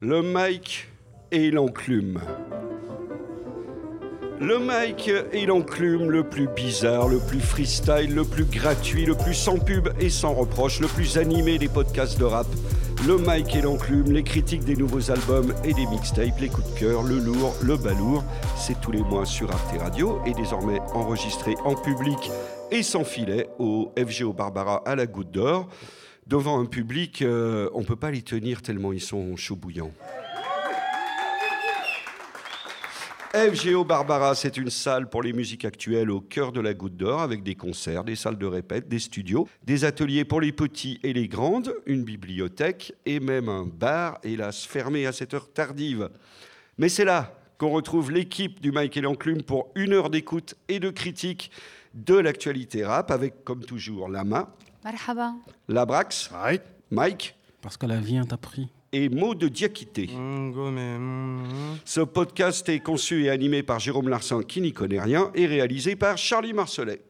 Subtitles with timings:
[0.00, 0.86] Le mic
[1.32, 2.20] et l'enclume.
[4.38, 9.34] Le mic et l'enclume le plus bizarre, le plus freestyle, le plus gratuit, le plus
[9.34, 12.46] sans pub et sans reproche, le plus animé des podcasts de rap.
[13.08, 16.78] Le mic et l'enclume, les critiques des nouveaux albums et des mixtapes, les coups de
[16.78, 18.22] cœur, le lourd, le balourd.
[18.56, 22.30] C'est tous les mois sur Arte Radio et désormais enregistré en public
[22.70, 25.68] et sans filet au FGO Barbara à la Goutte d'Or
[26.28, 29.92] devant un public, euh, on ne peut pas les tenir tellement ils sont chauds bouillants.
[33.34, 37.20] FGO Barbara, c'est une salle pour les musiques actuelles au cœur de la Goutte d'Or,
[37.20, 41.12] avec des concerts, des salles de répète, des studios, des ateliers pour les petits et
[41.12, 46.08] les grandes, une bibliothèque et même un bar, hélas fermé à cette heure tardive.
[46.78, 50.80] Mais c'est là qu'on retrouve l'équipe du Mike et l'Enclume pour une heure d'écoute et
[50.80, 51.50] de critique
[51.92, 54.54] de l'actualité rap, avec comme toujours Lama,
[54.88, 55.34] Marhaba.
[55.68, 56.30] Labrax.
[56.90, 58.68] Mike Parce que la vie t'a pris.
[58.94, 60.08] et Maud de Diakité.
[61.84, 65.94] Ce podcast est conçu et animé par Jérôme Larsin, qui n'y connaît rien, et réalisé
[65.94, 67.02] par Charlie Marcelet.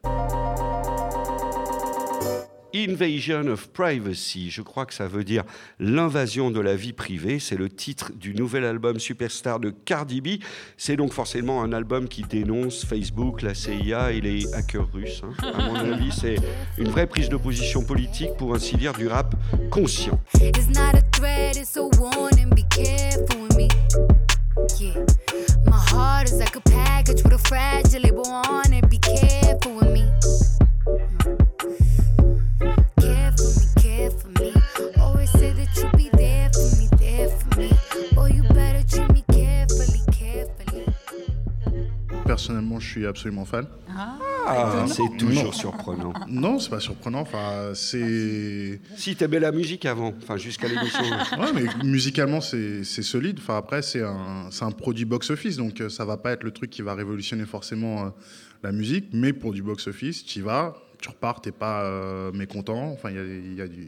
[2.75, 5.43] Invasion of Privacy, je crois que ça veut dire
[5.79, 7.39] l'invasion de la vie privée.
[7.39, 10.27] C'est le titre du nouvel album Superstar de Cardi B.
[10.77, 15.21] C'est donc forcément un album qui dénonce Facebook, la CIA et les hackers russes.
[15.23, 15.33] hein.
[15.53, 16.35] À mon avis, c'est
[16.77, 19.33] une vraie prise de position politique, pour ainsi dire, du rap
[19.71, 20.19] conscient.
[25.65, 28.89] My heart is like a package with a fragile label on it.
[28.89, 30.03] Be careful with me.
[42.89, 43.67] Je suis absolument fan.
[43.95, 46.11] Ah, c'est toujours surprenant.
[46.27, 47.21] Non, c'est pas surprenant.
[47.21, 48.81] Enfin, c'est.
[48.95, 51.03] Si t'aimais la musique avant, enfin jusqu'à l'émission.
[51.37, 53.37] Ouais, mais musicalement, c'est c'est solide.
[53.39, 56.51] Enfin, après, c'est un, c'est un produit box-office, donc euh, ça va pas être le
[56.51, 58.09] truc qui va révolutionner forcément euh,
[58.63, 62.91] la musique, mais pour du box-office, tu y vas, tu repars, t'es pas euh, mécontent.
[62.91, 63.87] Enfin, il y a, il y a du.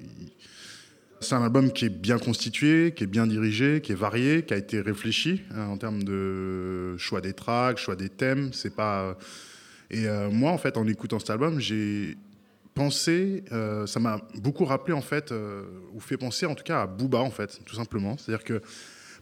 [1.23, 4.55] C'est un album qui est bien constitué, qui est bien dirigé, qui est varié, qui
[4.55, 8.51] a été réfléchi hein, en termes de choix des tracks, choix des thèmes.
[8.53, 9.01] C'est pas.
[9.03, 9.13] euh,
[9.91, 12.17] Et euh, moi, en fait, en écoutant cet album, j'ai
[12.73, 15.31] pensé, euh, ça m'a beaucoup rappelé en fait,
[15.93, 18.17] ou fait penser en tout cas à Booba en fait, tout simplement.
[18.17, 18.59] C'est-à-dire que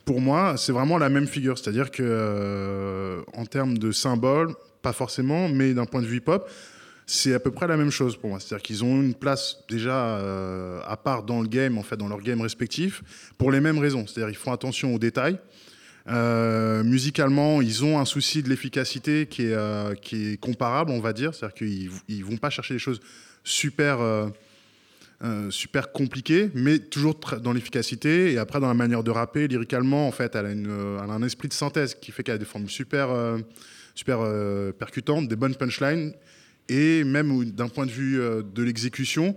[0.06, 1.58] pour moi, c'est vraiment la même figure.
[1.58, 6.50] C'est-à-dire que en termes de symboles, pas forcément, mais d'un point de vue hip-hop,
[7.12, 8.40] c'est à peu près la même chose pour moi.
[8.40, 12.08] C'est-à-dire qu'ils ont une place déjà euh, à part dans le game, en fait, dans
[12.08, 13.02] leur game respectif,
[13.40, 14.06] pour les mêmes raisons.
[14.06, 15.40] C'est-à-dire ils font attention aux détails.
[16.08, 21.00] Euh, musicalement, ils ont un souci de l'efficacité qui est, euh, qui est comparable, on
[21.00, 21.34] va dire.
[21.34, 23.00] C'est-à-dire qu'ils ils vont pas chercher des choses
[23.44, 23.98] super,
[25.50, 28.34] super compliquées, mais toujours dans l'efficacité.
[28.34, 31.14] Et après, dans la manière de rapper, lyricalement, en fait, elle a, une, elle a
[31.14, 33.10] un esprit de synthèse qui fait qu'elle a des formes super,
[33.96, 34.20] super
[34.78, 36.14] percutantes, des bonnes punchlines.
[36.70, 39.36] Et même d'un point de vue euh, de l'exécution,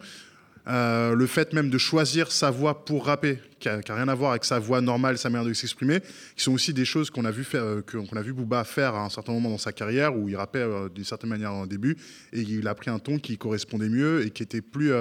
[0.69, 4.31] euh, le fait même de choisir sa voix pour rapper, qui n'a rien à voir
[4.31, 6.01] avec sa voix normale, sa manière de s'exprimer,
[6.37, 9.05] qui sont aussi des choses qu'on a vu euh, qu'on a vu Booba faire à
[9.05, 11.97] un certain moment dans sa carrière, où il rappait d'une certaine manière au début,
[12.33, 14.93] et il a pris un ton qui correspondait mieux et qui était plus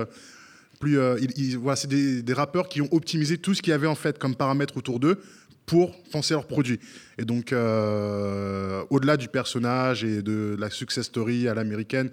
[0.79, 3.73] plus, il- il- voilà, c'est des, des rappeurs qui ont optimisé tout ce qu'il y
[3.73, 5.21] avait en fait comme paramètres autour d'eux
[5.65, 6.79] pour penser leurs produits.
[7.17, 12.09] Et donc, euh, au-delà du personnage et de la success story à l'américaine,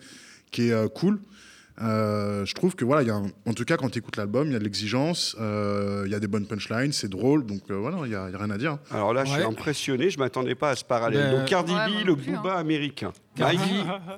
[0.51, 1.21] qui est euh, cool,
[1.81, 4.17] euh, je trouve que voilà, il y a un- en tout cas quand tu écoutes
[4.17, 7.47] l'album, il y a de l'exigence, euh, il y a des bonnes punchlines, c'est drôle,
[7.47, 8.79] donc euh, voilà, il n'y a, il y a rien à dire.
[8.91, 11.31] Alors là, je suis impressionné, je m'attendais pas à ce parallèle.
[11.31, 13.13] Ben, Donc Cardi Ouais, B, le plus, Booba américain.
[13.37, 13.59] Cardi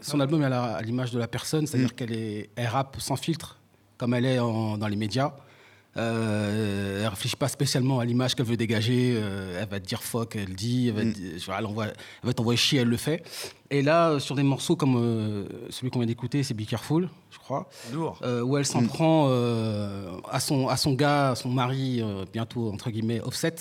[0.01, 3.59] son album est à l'image de la personne, c'est-à-dire qu'elle est, elle rappe sans filtre,
[3.99, 5.33] comme elle est en- dans les médias.
[5.97, 9.15] Euh, elle réfléchit pas spécialement à l'image qu'elle veut dégager.
[9.17, 11.87] euh, elle va te dire fuck, elle dit, elle va, te dire- genre, elle envoie-
[11.87, 13.23] elle va t'envoyer chier, elle le fait.
[13.71, 17.39] Et là, sur des morceaux comme euh, celui qu'on vient d'écouter, c'est Be Careful, je
[17.39, 18.19] crois, Lourd.
[18.23, 22.03] euh, où elle s'en prend euh, à, son, à son gars, à son mari,
[22.33, 23.55] bientôt entre guillemets offset.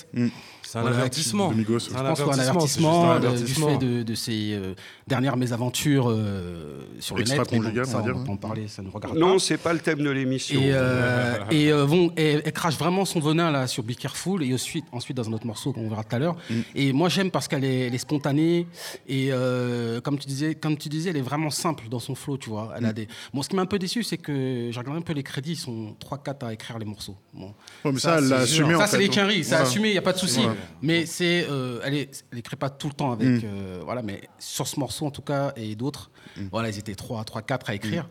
[0.72, 1.52] C'est un Voilà, avertissement.
[1.52, 1.62] Je
[1.96, 3.68] un pense qu'un avertissement, c'est juste avertissement, un du avertissement.
[3.80, 4.76] fait de, de ses euh,
[5.08, 7.40] dernières mésaventures euh, sur le net.
[7.52, 9.40] Bon, ça, on va en parler, ça ne regarde non, pas.
[9.40, 10.62] c'est pas le thème de l'émission.
[10.62, 14.54] Et, euh, et euh, bon, elle crache vraiment son venin là sur Be Careful et
[14.54, 16.36] ensuite, ensuite dans un autre morceau qu'on verra tout à l'heure.
[16.76, 18.68] Et moi j'aime parce qu'elle est, spontanée
[19.08, 22.38] et euh, comme tu disais, comme tu disais, elle est vraiment simple dans son flow,
[22.38, 22.74] tu vois.
[22.78, 23.08] Elle a des.
[23.34, 25.54] Bon, ce qui m'a un peu déçu, c'est que j'ai regardé un peu les crédits,
[25.54, 27.16] ils sont 3-4 à écrire les morceaux.
[27.34, 27.54] Bon.
[27.84, 29.66] Ouais, mais ça, elle l'a assumé en Ça, c'est les quinries, c'est Voilà.
[29.66, 30.42] assumé, il n'y a pas de souci.
[30.82, 33.42] Mais c'est, euh, elle est, elle écrit pas tout le temps avec, Mm.
[33.44, 36.12] euh, voilà, mais sur ce morceau en tout cas et d'autres,
[36.52, 38.08] voilà, ils étaient 3, 3, 4 à écrire.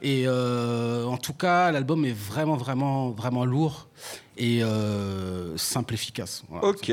[0.00, 3.88] Et euh, en tout cas, l'album est vraiment, vraiment, vraiment lourd
[4.36, 6.44] et euh, simple, efficace.
[6.48, 6.66] Voilà.
[6.68, 6.92] Ok.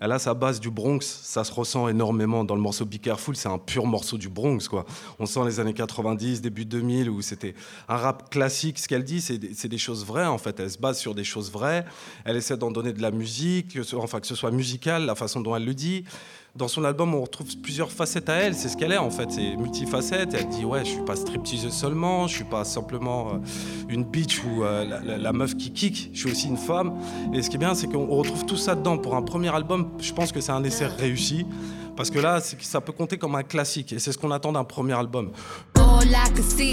[0.00, 3.36] Elle a sa base du Bronx, ça se ressent énormément dans le morceau Be Careful,
[3.36, 4.84] c'est un pur morceau du Bronx quoi.
[5.18, 7.54] On sent les années 90, début 2000 où c'était
[7.88, 10.78] un rap classique, ce qu'elle dit c'est des, des choses vraies en fait, elle se
[10.78, 11.84] base sur des choses vraies,
[12.24, 15.54] elle essaie d'en donner de la musique, enfin que ce soit musical, la façon dont
[15.56, 16.04] elle le dit.
[16.56, 19.30] Dans son album, on retrouve plusieurs facettes à elle, c'est ce qu'elle est en fait,
[19.30, 20.34] c'est multifacette.
[20.34, 23.38] Elle dit ouais, je suis pas stripteaseuse seulement, je suis pas simplement euh,
[23.88, 26.94] une bitch ou euh, la, la- la meuf qui kick, je suis aussi une femme.
[27.32, 28.98] Et ce qui est bien, c'est qu'on retrouve tout ça dedans.
[28.98, 31.46] Pour un premier album, je pense que c'est un essai réussi.
[32.00, 33.92] Parce que là, ça peut compter comme un classique.
[33.92, 35.32] Et c'est ce qu'on attend d'un premier album.
[35.76, 36.72] All I can see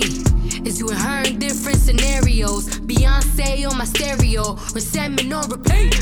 [0.66, 2.70] is you and her in different scenarios.
[2.84, 5.94] Beyonce on my stereo, resentment on repeat.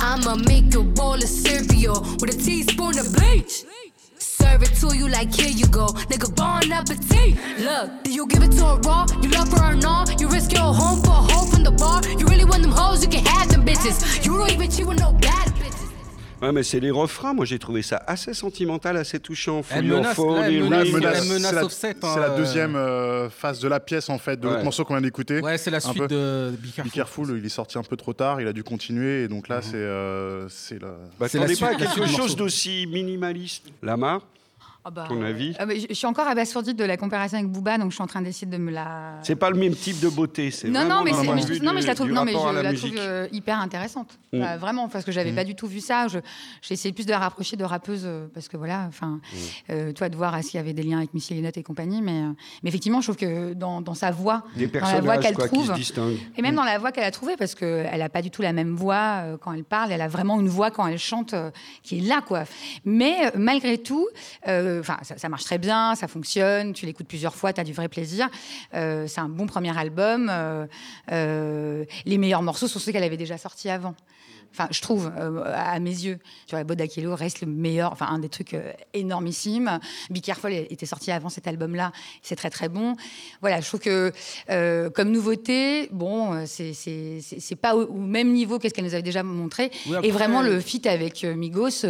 [0.00, 3.64] I'ma make a bowl of cereal with a teaspoon of bleach.
[4.18, 6.28] Serve it to you like here you go, nigga.
[6.36, 7.38] Bon appetit.
[7.60, 9.06] Look, do you give it to her raw?
[9.22, 10.20] You love her or not?
[10.20, 12.02] You risk your home for a hoe from the bar.
[12.18, 13.02] You really want them hoes?
[13.02, 14.22] You can have them bitches.
[14.26, 15.53] You don't even cheat with no bad.
[16.44, 17.32] Ouais, mais c'est les refrains.
[17.32, 19.62] Moi, j'ai trouvé ça assez sentimental, assez touchant.
[19.70, 22.36] Elle menace, là, elle menace, menace la, Offset, c'est hein, la euh.
[22.36, 24.52] deuxième euh, phase de la pièce en fait, de Ouais.
[24.52, 25.40] l'autre morceau qu'on vient d'écouter.
[25.40, 26.08] Ouais, c'est la suite peu.
[26.08, 26.90] de Be Careful.
[26.90, 29.48] Be Careful, il est sorti un peu trop tard, il a dû continuer et donc
[29.48, 30.88] là c'est euh, c'est la.
[31.18, 34.20] Bah, C'est la pas quelque chose d'aussi minimaliste Lamar
[34.86, 37.48] Ah bah, Ton avis ah bah, je, je suis encore abasourdie de la comparaison avec
[37.50, 39.14] Booba, donc je suis en train d'essayer de me la.
[39.22, 40.50] C'est pas le même type de beauté.
[40.50, 42.50] c'est Non, non, mais, je, non, mais je la trouve, du non, mais je rapport
[42.50, 42.94] à la la musique.
[42.94, 44.18] trouve euh, hyper intéressante.
[44.34, 44.40] Mm.
[44.40, 45.36] Bah, vraiment, parce que j'avais Mm.
[45.36, 46.06] pas du tout vu ça.
[46.08, 46.20] J'ai
[46.74, 49.36] essayé plus de la rapprocher de rappeuse, euh, parce que voilà, enfin, Mm.
[49.70, 52.02] euh, toi, de voir s'il y avait des liens avec Missy Elliott et compagnie.
[52.02, 52.32] Mais, euh,
[52.62, 55.46] mais effectivement, je trouve que dans, dans sa voix, Des dans la voix qu'elle qui
[55.46, 55.92] trouve, se
[56.36, 58.52] et même dans la voix qu'elle a trouvée, parce qu'elle n'a pas du tout la
[58.52, 61.50] même voix euh, quand elle parle, elle a vraiment une voix quand elle chante euh,
[61.82, 62.44] qui est là, quoi.
[62.84, 64.06] Mais euh, malgré tout,
[64.46, 67.64] euh, enfin, ça, ça marche très bien, ça fonctionne, tu l'écoutes plusieurs fois, tu as
[67.64, 68.28] du vrai plaisir.
[68.74, 70.28] Euh, c'est un bon premier album.
[70.30, 70.66] euh,
[71.12, 73.94] euh, les meilleurs morceaux sont ceux qu'elle avait déjà sortis avant.
[74.52, 75.10] Enfin, je trouve,
[75.52, 78.56] à mes yeux, tu vois, Bodakello reste le meilleur, enfin, un des trucs
[78.92, 79.80] énormissimes.
[80.10, 81.90] Be Careful était sorti avant cet album-là,
[82.22, 82.94] c'est très très bon.
[83.40, 84.12] Voilà, je trouve que
[84.90, 89.72] comme nouveauté, bon, c'est- pas au, même niveau qu'est-ce qu'elle nous avait déjà montré.
[89.86, 91.84] Oui, après- Et vraiment, le feat avec Migos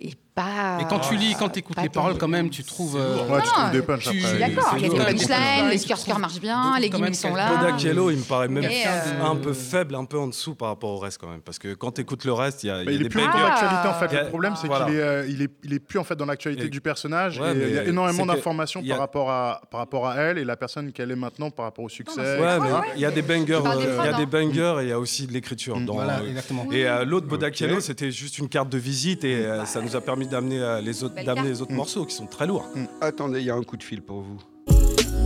[0.00, 0.78] est pas.
[0.80, 2.96] Et quand tu lis, quand tu écoutes les paroles, quand même, tu trouves.
[2.98, 4.18] euh, Ouais, tu trouves des punchs après.
[4.18, 7.14] Je suis Ouais, d'accord, il y a des punchlines, les trouves marchent bien, les gimmicks
[7.14, 7.56] sont là.
[7.56, 10.68] Bodak Yellow, il me paraît même euh, un peu faible, un peu en dessous par
[10.68, 11.40] rapport au reste quand même.
[11.40, 13.38] Parce que quand tu écoutes le reste, il y a, il Bah, est plus dans
[13.38, 14.22] l'actualité en fait.
[14.22, 15.26] Le problème, c'est qu'il est, euh,
[15.62, 17.40] il est, plus en fait dans l'actualité du personnage.
[17.54, 20.92] Il y a énormément d'informations par rapport à par rapport à elle et la personne
[20.92, 22.20] qu'elle est maintenant par rapport au succès.
[22.20, 22.58] Ouais, etc.
[22.62, 24.92] mais il y a des bangers, euh, il y a des bangers et il y
[24.92, 25.78] a aussi de l'écriture.
[25.86, 26.66] Voilà, euh, exactement.
[26.72, 27.60] Et euh, l'autre Bodak Ok.
[27.60, 30.80] Yellow, c'était juste une carte de visite et euh, ça nous a permis d'amener euh,
[30.80, 32.66] les autres, d'amener les autres morceaux qui sont très lourds.
[33.00, 34.38] Attendez, il y a un coup de fil pour vous.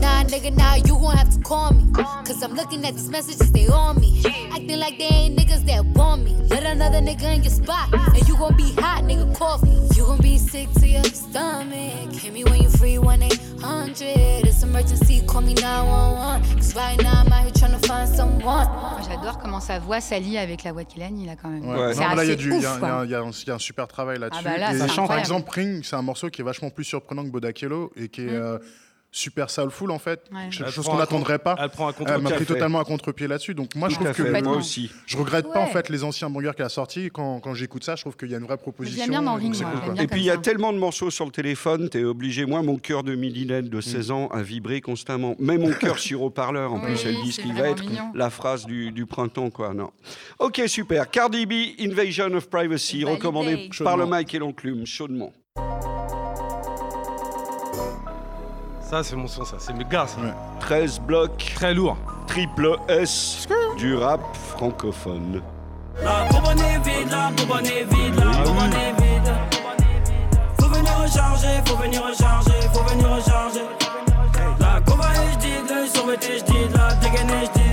[0.00, 1.84] Nah, nigga, now you gon' have to call me.
[2.26, 4.22] Cause I'm looking at these messages, they on me.
[4.52, 6.34] Acting like they ain't niggas that want me.
[6.50, 7.92] Let another nigga in your spot.
[7.92, 9.78] And you gon' be hot, nigga, coffee.
[9.96, 12.12] You gon' be sick to your stomach.
[12.12, 14.46] Hit me when you free, 1 800.
[14.46, 16.56] It's emergency, call me 911.
[16.56, 18.63] Cause right now I'm out here trying to find someone.
[19.24, 21.66] J'adore comment sa voix s'allie avec la voix qu'il a il a quand même.
[21.66, 21.94] Ouais.
[21.94, 22.66] C'est là, il y a du, ouf, il y
[23.10, 24.42] y un- il y a un super travail là-dessus.
[24.44, 27.30] Ah bah là, par exemple, Ring, c'est un morceau qui est vachement plus surprenant que
[27.30, 28.28] Bodakello et qui est Mm.
[28.34, 28.58] euh,
[29.16, 30.24] super soulful en fait.
[30.32, 30.48] Ouais.
[30.58, 31.54] Elle chose prend qu'on n'attendrait pas.
[31.60, 32.34] Elle prend un Elle m'a contre-pied.
[32.36, 33.54] pris totalement à contre-pied là-dessus.
[33.54, 34.90] Donc moi, je Tout trouve que moi aussi.
[35.06, 37.10] je regrette pas en fait les anciens bangers qu'elle a sortis.
[37.12, 38.98] Quand, quand j'écoute ça, je trouve qu'il y a une vraie proposition.
[39.00, 39.52] J'aime bien donc cool,
[39.94, 42.44] bien Et puis il y a tellement de morceaux sur le téléphone, t'es obligé.
[42.44, 45.36] Moi, mon cœur de millénaire de 16 ans a vibré constamment.
[45.38, 48.10] Mais mon cœur sur haut-parleur, en Oui, plus, elles disent c'est qu'il va être mignon.
[48.14, 49.72] la phrase du, du printemps, quoi.
[49.74, 49.90] Non.
[50.40, 51.08] Ok, super.
[51.08, 54.06] Cardi B, Invasion of Privacy, recommandé par le.
[54.06, 55.32] Mike et l'enclume, chaudement.
[58.88, 59.56] Ça, c'est mon son, ça.
[59.58, 60.20] C'est mes gars, ça.
[60.20, 60.32] Ouais.
[60.60, 61.96] 13 blocs, Très lourd.
[62.26, 64.20] triple S du rap
[64.56, 65.42] francophone.
[66.02, 69.32] La bonbonne est vide, la bonbonne est vide, la bonbonne est vide.
[70.60, 73.60] Faut venir recharger, faut venir recharger, faut venir recharger.
[74.60, 77.63] La gova est jdide, le survêt est jdide, la dégaine est jdide.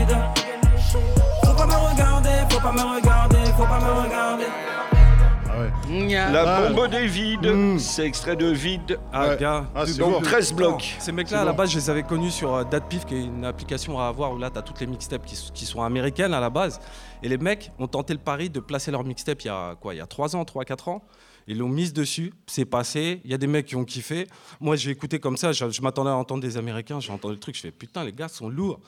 [6.13, 6.69] La Ah.
[6.69, 7.79] bombe des vides, Mm.
[7.79, 8.99] c'est extrait de vide.
[9.13, 9.37] Ah, Ouais.
[9.39, 9.65] gars.
[9.75, 10.21] Ah, c'est Donc lourd.
[10.21, 10.95] 13 blocs.
[10.99, 11.57] Ces mecs-là, à la bon.
[11.57, 14.37] base, je les avais connus sur euh, DatPiff, qui est une application à avoir où
[14.37, 16.79] là, tu as toutes les mixtapes qui, s- qui sont américaines à la base.
[17.23, 19.93] Et les mecs ont tenté le pari de placer leur mixtape il y a quoi
[19.93, 21.01] Il y a 3 ans, 3-4 ans.
[21.47, 23.19] Ils l'ont mise dessus, c'est passé.
[23.25, 24.27] Il y a des mecs qui ont kiffé.
[24.59, 27.39] Moi, j'ai écouté comme ça, je, je m'attendais à entendre des Américains, j'ai entendu le
[27.39, 28.79] truc, je fais putain, les gars sont lourds.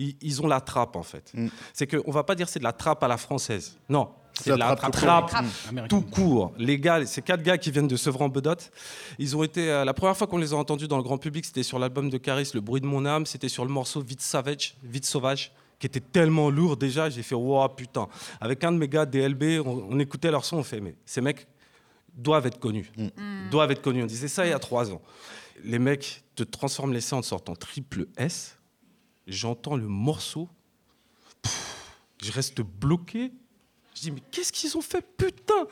[0.00, 1.30] Ils, ils ont la trappe en fait.
[1.34, 1.48] Mm.
[1.72, 3.76] C'est qu'on va pas dire c'est de la trappe à la française.
[3.88, 5.68] Non, c'est la de la trappe trappe, tout court.
[5.68, 5.88] Américaine.
[5.88, 6.52] tout court.
[6.58, 8.70] Les gars, ces quatre gars qui viennent de Sevran-Bedotte,
[9.18, 9.70] ils ont été.
[9.70, 12.08] euh, la première fois qu'on les a entendus dans le grand public, c'était sur l'album
[12.10, 13.26] de Caris, Le bruit de mon âme.
[13.26, 17.10] C'était sur le morceau Vite Savage, Vite Sauvage, qui était tellement lourd déjà.
[17.10, 18.08] J'ai fait wow putain.
[18.40, 21.20] Avec un de mes gars DLB, on, on écoutait leur son, on fait mais ces
[21.20, 21.46] mecs
[22.14, 22.90] doivent être connus,
[23.50, 24.02] doivent être connus.
[24.02, 25.00] On disait ça il y a trois ans.
[25.64, 28.56] Les mecs te transforment l'essai en sortant triple S.
[29.30, 30.48] J'entends le morceau,
[31.42, 31.86] Pff,
[32.22, 33.32] je reste bloqué.
[33.94, 35.66] Je dis, mais qu'est-ce qu'ils ont fait, putain?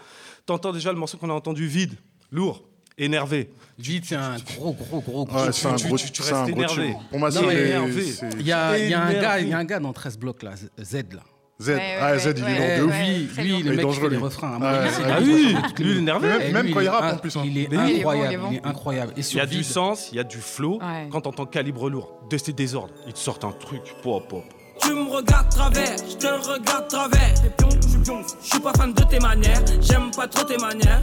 [0.46, 1.94] T'entends déjà le morceau qu'on a entendu vide,
[2.30, 2.62] lourd,
[2.96, 3.50] énervé.
[3.78, 5.36] Vite, c'est un gros, gros, gros, gros.
[5.46, 6.94] Ouais, c'est un tu- gros, tu- tu un restes gros énervé.
[7.10, 8.14] Pour moi, c'est énervé.
[8.22, 11.22] un il y a un gars dans 13 blocs là, Z là.
[11.60, 11.70] Z.
[11.70, 12.98] Ouais, ah, ouais, Z, il est ouais, long de ouf.
[13.00, 14.58] lui, très lui, le Il est mec qui fait les refrains.
[14.60, 16.28] mon Ah oui, lui, il est énervé.
[16.28, 17.42] Même- Et même lui, quand il rappe, est en plus, hein.
[17.44, 18.44] Il est il il incroyable.
[18.52, 19.12] Il est incroyable.
[19.16, 20.78] Il y a du sens, il y a du flow.
[21.10, 23.80] Quand t'entends calibre lourd, de ces désordres, ils te sortent un truc.
[24.04, 24.44] Pop, pop.
[24.80, 27.34] Tu me regardes travers, je te regarde travers.
[27.34, 28.22] T'es pion, je suis pion.
[28.40, 31.02] Je suis pas fan de tes manières, j'aime pas trop tes manières.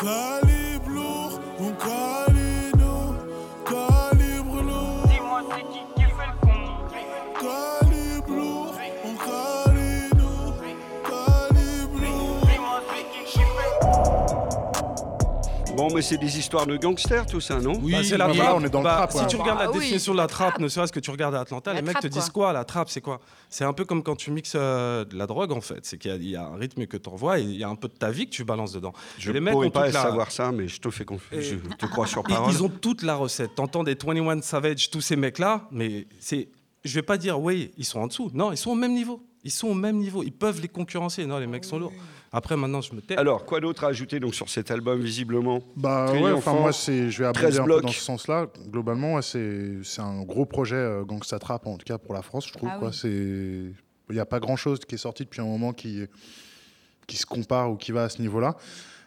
[0.00, 3.14] Calibre lourd, on calino,
[3.66, 4.13] calibre
[15.76, 17.72] Bon, mais c'est des histoires de gangsters, tout ça, non?
[17.82, 18.36] Oui, Bah, c'est la oui.
[18.36, 18.56] Là, trappe.
[18.60, 19.80] on est dans le Bah, trap, Si tu regardes la Bah, oui.
[19.80, 22.06] définition de la trappe, ne serait-ce que tu regardes à Atlanta, La les mecs te
[22.06, 22.44] disent quoi.
[22.46, 23.20] quoi La trappe, c'est quoi?
[23.50, 25.84] C'est un peu comme quand tu mixes euh, de la drogue, en fait.
[25.84, 27.64] C'est qu'il y a- il y, a un rythme que tu envoies et il y
[27.64, 28.92] a un peu de ta vie que tu balances dedans.
[29.18, 31.42] Je ne mecs pourrais pas la- savoir ça, mais je te fais confiance.
[31.42, 32.52] Je te crois sur parole.
[32.52, 33.56] ils ont toute la recette.
[33.56, 36.48] T'entends des 21 Savage, tous ces mecs-là, mais c'est.
[36.84, 38.30] Je vais pas dire, oui, ils sont en dessous.
[38.34, 39.20] Non, ils sont au même niveau.
[39.44, 40.22] Ils sont au même niveau.
[40.22, 41.26] Ils peuvent les concurrencer.
[41.26, 41.92] Non, les mecs sont lourds.
[42.32, 43.16] Après, maintenant, je me tais.
[43.16, 45.62] Alors, quoi d'autre à ajouter donc, sur cet album, visiblement?
[45.76, 48.46] Bah ouais, enfin moi c'est, je vais 13 aborder un peu dans ce sens-là.
[48.68, 52.22] Globalement, ouais, c'est c'est un gros projet euh, Gangsta Trap en tout cas pour la
[52.22, 52.70] France, je trouve.
[52.72, 52.88] Ah quoi.
[52.88, 52.98] oui.
[53.00, 56.00] C'est, il n'y a pas grand-chose qui est sorti depuis un moment qui
[57.06, 58.56] qui se compare ou qui va à ce niveau-là.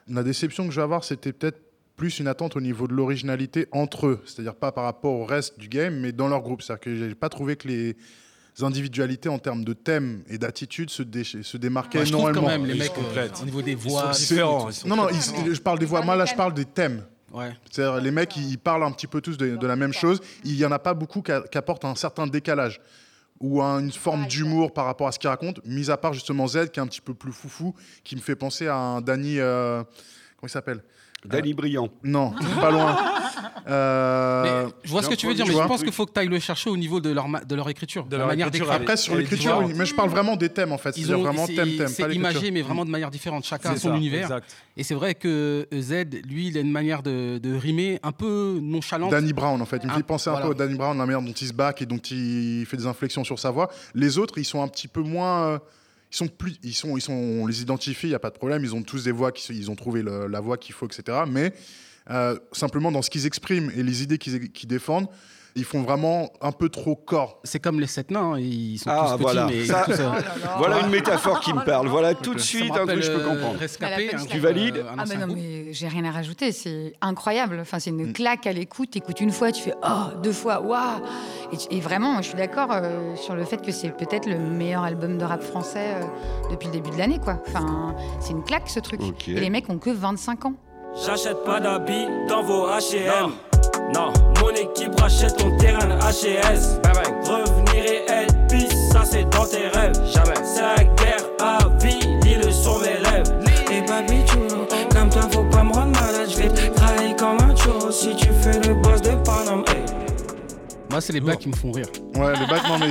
[0.07, 1.59] La déception que je vais avoir, c'était peut-être
[1.97, 5.59] plus une attente au niveau de l'originalité entre eux, c'est-à-dire pas par rapport au reste
[5.59, 6.61] du game, mais dans leur groupe.
[6.61, 7.97] C'est-à-dire que j'ai pas trouvé que les
[8.63, 12.63] individualités en termes de thème et d'attitude se, dé- se démarquaient je trouve quand énormément.
[12.63, 14.13] même les mecs euh, au niveau des Ils voix.
[14.13, 14.69] sont différents.
[14.69, 16.01] ils sont Non, non, ils- je parle des voix.
[16.01, 17.03] Moi, là, je parle des thèmes.
[17.33, 17.51] Ouais.
[17.69, 20.19] C'est-à-dire, les mecs, ils parlent un petit peu tous de, de la même chose.
[20.43, 22.79] Il n'y en a pas beaucoup qui, apportent un certain décalage
[23.39, 26.47] ou un- une forme d'humour par rapport à ce qu'ils racontent, mis à part justement
[26.47, 29.39] Z, qui est un petit peu plus foufou, qui me fait penser à un Danny.
[29.39, 29.83] euh,
[30.37, 30.81] comment il s'appelle?
[31.25, 31.89] Danny Briand.
[32.03, 32.97] Non, pas loin.
[33.69, 36.13] Euh, Mais je vois ce que tu veux dire, mais je pense qu'il faut que
[36.13, 38.49] tu ailles le chercher au niveau de leur, ma- de leur écriture, De leur manière
[38.49, 38.71] d'écrire.
[38.71, 40.95] Après, sur l'écriture, oui, mais je parle vraiment des thèmes en fait.
[40.97, 43.43] Ils ont- vraiment c'est- thème, thème, C'est imagé, mais vraiment de manière différente.
[43.43, 44.21] Chacun a son ça, univers.
[44.23, 44.55] exact.
[44.77, 48.13] Et c'est vrai que euh, Z, lui, il a une manière de, de rimer un
[48.13, 49.11] peu nonchalante.
[49.11, 49.81] Danny Brown en fait.
[49.83, 50.45] Il me Ah, fait penser un voilà.
[50.47, 52.87] peu à Danny Brown, la manière dont il se back et dont il fait des
[52.87, 53.69] inflexions sur sa voix.
[53.93, 55.59] Les autres, ils sont un petit peu moins.
[56.11, 58.37] Ils sont plus, ils sont, ils sont, on les identifie, il y a pas de
[58.37, 58.63] problème.
[58.63, 61.19] Ils ont tous des voix, qui, ils ont trouvé la voix qu'il faut, etc.
[61.27, 61.53] Mais
[62.09, 65.07] euh, simplement dans ce qu'ils expriment et les idées qu'ils défendent,
[65.57, 67.39] ils font vraiment un peu trop corps.
[67.43, 69.45] C'est comme les sept nains, hein, ils sont Ah, tous petits, voilà.
[69.47, 70.09] mais Ça- tous, euh,
[70.57, 71.87] Voilà une métaphore qui me parle.
[71.87, 73.59] Voilà tout de suite un truc que je peux euh, comprendre.
[73.59, 76.51] Rescapé, Tu un groupe, valides euh, Ah bah ancien non, mais j'ai rien à rajouter,
[76.51, 77.57] c'est incroyable.
[77.61, 78.91] Enfin, c'est une claque à l'écoute.
[78.91, 81.01] T'écoutes une fois, tu fais oh, deux fois, waouh.
[81.51, 84.37] Et, tu- et vraiment, je suis d'accord euh, sur le fait que c'est peut-être le
[84.37, 86.03] meilleur album de rap français euh,
[86.51, 87.41] depuis le début de l'année, quoi.
[87.47, 89.01] Enfin, c'est une claque ce truc.
[89.27, 90.53] Et les mecs ont que 25 ans.
[91.05, 93.31] J'achète pas d'habits dans vos H&M.
[93.93, 96.79] Non, mon équipe rachète ton terrain de HS.
[97.23, 99.93] Revenir et être pisse, ça c'est dans tes rêves.
[100.13, 100.35] Jamais.
[100.43, 103.31] C'est la guerre à vie, lis-le sur mes lèvres.
[103.71, 104.37] Et baby, tu
[104.95, 106.27] comme toi, faut pas me rendre malade.
[106.29, 109.63] Je vais te trahir comme un churro si tu fais le boss de Paname.
[109.69, 109.83] Hey.
[110.89, 111.87] Moi, c'est les blagues qui me font rire.
[112.15, 112.87] Ouais, les bacs, non, mais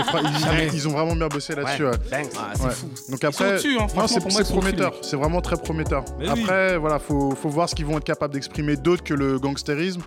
[0.69, 1.87] ils, ils ont vraiment bien bossé là-dessus.
[1.87, 1.91] ouais.
[2.13, 2.71] Ah, c'est Ouais.
[2.71, 2.87] fou.
[3.11, 4.93] Donc Ils sont après, hein, c'est prometteur.
[5.03, 6.05] C'est vraiment très prometteur.
[6.19, 6.43] Mais oui.
[6.43, 10.03] après, voilà, faut, faut voir ce qu'ils vont être capables d'exprimer d'autre que le gangstérisme.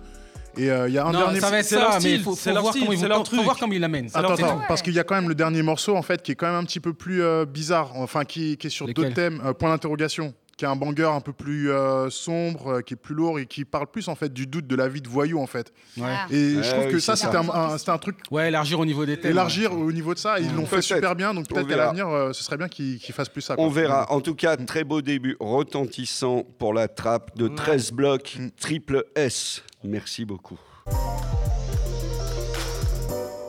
[0.56, 1.40] Et euh, il y a un Non, dernier.
[1.40, 3.08] ça va être ça, mais style, il faut, faut voir style, comment ils c'est vont-
[3.08, 3.42] leur faut truc.
[3.44, 4.08] voir comment ils l'amènent.
[4.14, 4.34] Attends,
[4.66, 6.56] parce qu'il y a quand même le dernier morceau en fait qui est quand même
[6.56, 9.68] un petit peu plus euh, bizarre, enfin qui, qui est sur deux thèmes, euh, point
[9.70, 13.38] d'interrogation, qui est un banger un peu plus euh, sombre, euh, qui est plus lourd
[13.38, 15.72] et qui parle plus en fait du doute de la vie de voyou en fait.
[15.96, 16.04] Ouais.
[16.06, 16.26] Ah.
[16.30, 18.48] Et Ouais, je trouve oui, que ça c'est c'était un, un- c'était un truc Ouais,
[18.48, 19.30] élargir au niveau des thèmes.
[19.30, 20.38] élargir au niveau de ça.
[20.38, 23.00] Ils l'ont fait super bien, donc On peut-être qu'à l'avenir euh, ce serait bien qu'ils
[23.00, 23.54] fassent plus ça.
[23.56, 23.64] quoi.
[23.64, 24.12] On verra.
[24.12, 29.62] En tout cas, très beau début, retentissant pour la trappe de 13 blocs, triple S.
[29.82, 30.60] Merci beaucoup.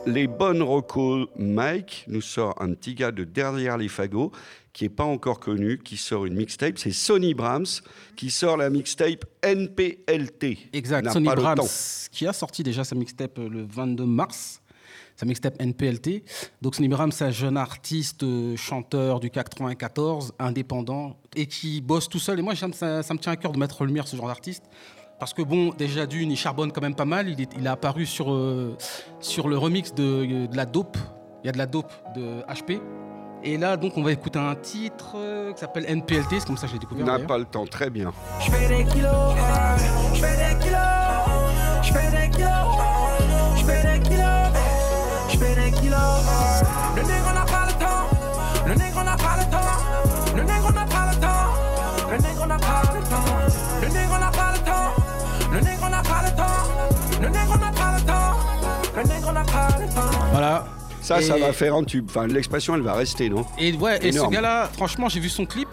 [0.04, 4.32] Les bonnes recos, Mike nous sort un petit gars de derrière les fagots
[4.72, 6.78] qui est pas encore connu, qui sort une mixtape.
[6.78, 7.66] C'est Sonny Brahms
[8.16, 10.70] qui sort la mixtape NPLT.
[10.72, 11.68] Exact, Sonny Brahms,
[12.10, 14.62] qui a sorti déjà sa mixtape euh, le 22 mars.
[15.16, 16.24] sa mixtape NPLT.
[16.62, 22.08] Donc Sonny Bram, c'est un jeune artiste, euh, chanteur du 94, indépendant, et qui bosse
[22.08, 22.38] tout seul.
[22.38, 24.64] Et moi, ça me tient à cœur de mettre en lumière ce genre d'artiste.
[25.18, 27.28] Parce que bon, déjà d'une, il charbonne quand même pas mal.
[27.28, 28.76] Il est, il est apparu sur, euh,
[29.20, 30.96] sur le remix de, de la dope.
[31.44, 32.80] Il y a de la dope de HP.
[33.44, 36.38] Et là, donc, on va écouter un titre euh, qui s'appelle NPLT.
[36.38, 37.04] C'est comme ça que je l'ai découvert.
[37.04, 38.12] N'a pas le temps, très bien.
[38.38, 39.34] Je fais des kilos,
[40.14, 40.78] je fais des kilos,
[41.82, 42.48] je fais des kilos,
[43.56, 44.52] je fais des kilos,
[45.28, 45.98] je fais des kilos.
[46.94, 50.86] Le nègre n'a pas le temps, le nègre n'a pas le temps, le nègre n'a
[50.86, 55.52] pas le temps, le nègre n'a pas le temps, le nègre n'a pas le temps,
[55.52, 58.36] le nègre n'a pas le temps, le nègre n'a pas le temps,
[58.96, 60.18] le nègre n'a pas le temps.
[60.30, 60.64] Voilà.
[61.02, 62.06] Ça, ça Et- va faire un tube.
[62.08, 63.44] Enfin, l'expression, elle va rester, non?
[63.58, 65.68] Et ouais, et ce gars-là, franchement, j'ai vu son clip.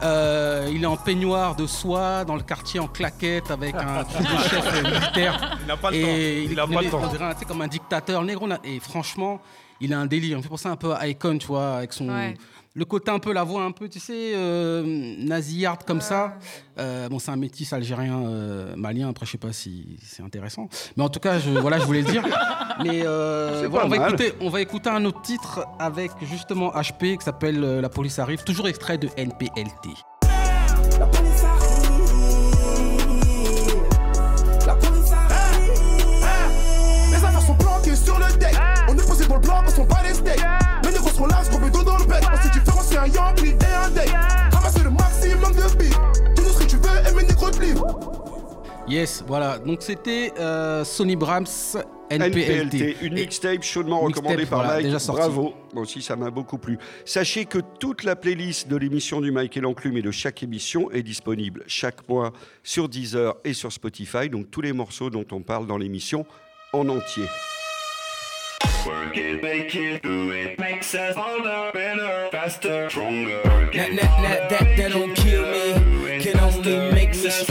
[0.00, 4.20] Euh, il est en peignoir de soie dans le quartier en claquette avec un truc
[4.22, 5.58] de chef militaire.
[5.60, 6.08] Il n'a pas le et temps.
[6.52, 7.00] Il a est- pas le temps.
[7.42, 8.46] on comme un dictateur négro.
[8.62, 9.40] Et franchement,
[9.80, 10.32] il a un délire.
[10.32, 12.08] Il me fait penser un peu à Icon, tu vois, avec son.
[12.10, 12.34] Ouais.
[12.78, 16.38] Le côté un peu, la voix un peu, tu sais, euh, nasillarde comme ça.
[16.78, 19.08] Euh, bon, c'est un métis algérien, euh, malien.
[19.08, 20.68] Après, je sais pas si c'est intéressant.
[20.96, 22.22] Mais en tout cas, je, voilà, je voulais le dire.
[22.84, 24.08] Mais euh, voilà, on, va mal.
[24.10, 28.44] écouter, on va écouter un autre titre avec justement HP qui s'appelle La police arrive.
[28.44, 29.88] Toujours extrait de NPLT.
[48.88, 49.58] Yes, voilà.
[49.58, 51.44] Donc c'était euh, Sony Brahms
[52.10, 52.74] NPLT.
[52.80, 54.86] NPLT, une mixtape chaudement Mixtape, recommandée par voilà, Mike.
[54.86, 55.12] déjà.
[55.12, 55.54] Bravo.
[55.74, 56.78] Moi aussi, ça m'a beaucoup plu.
[57.04, 60.90] Sachez que toute la playlist de l'émission du Mike et l'Enclume et de chaque émission
[60.90, 64.30] est disponible chaque mois sur Deezer et sur Spotify.
[64.30, 66.24] Donc tous les morceaux dont on parle dans l'émission
[66.72, 67.24] en entier.
[68.86, 70.58] Work it, make it, do it.
[70.58, 73.42] Makes us harder, better, faster, stronger.
[73.44, 77.44] That, that, that, that, that don't kill me, can only make us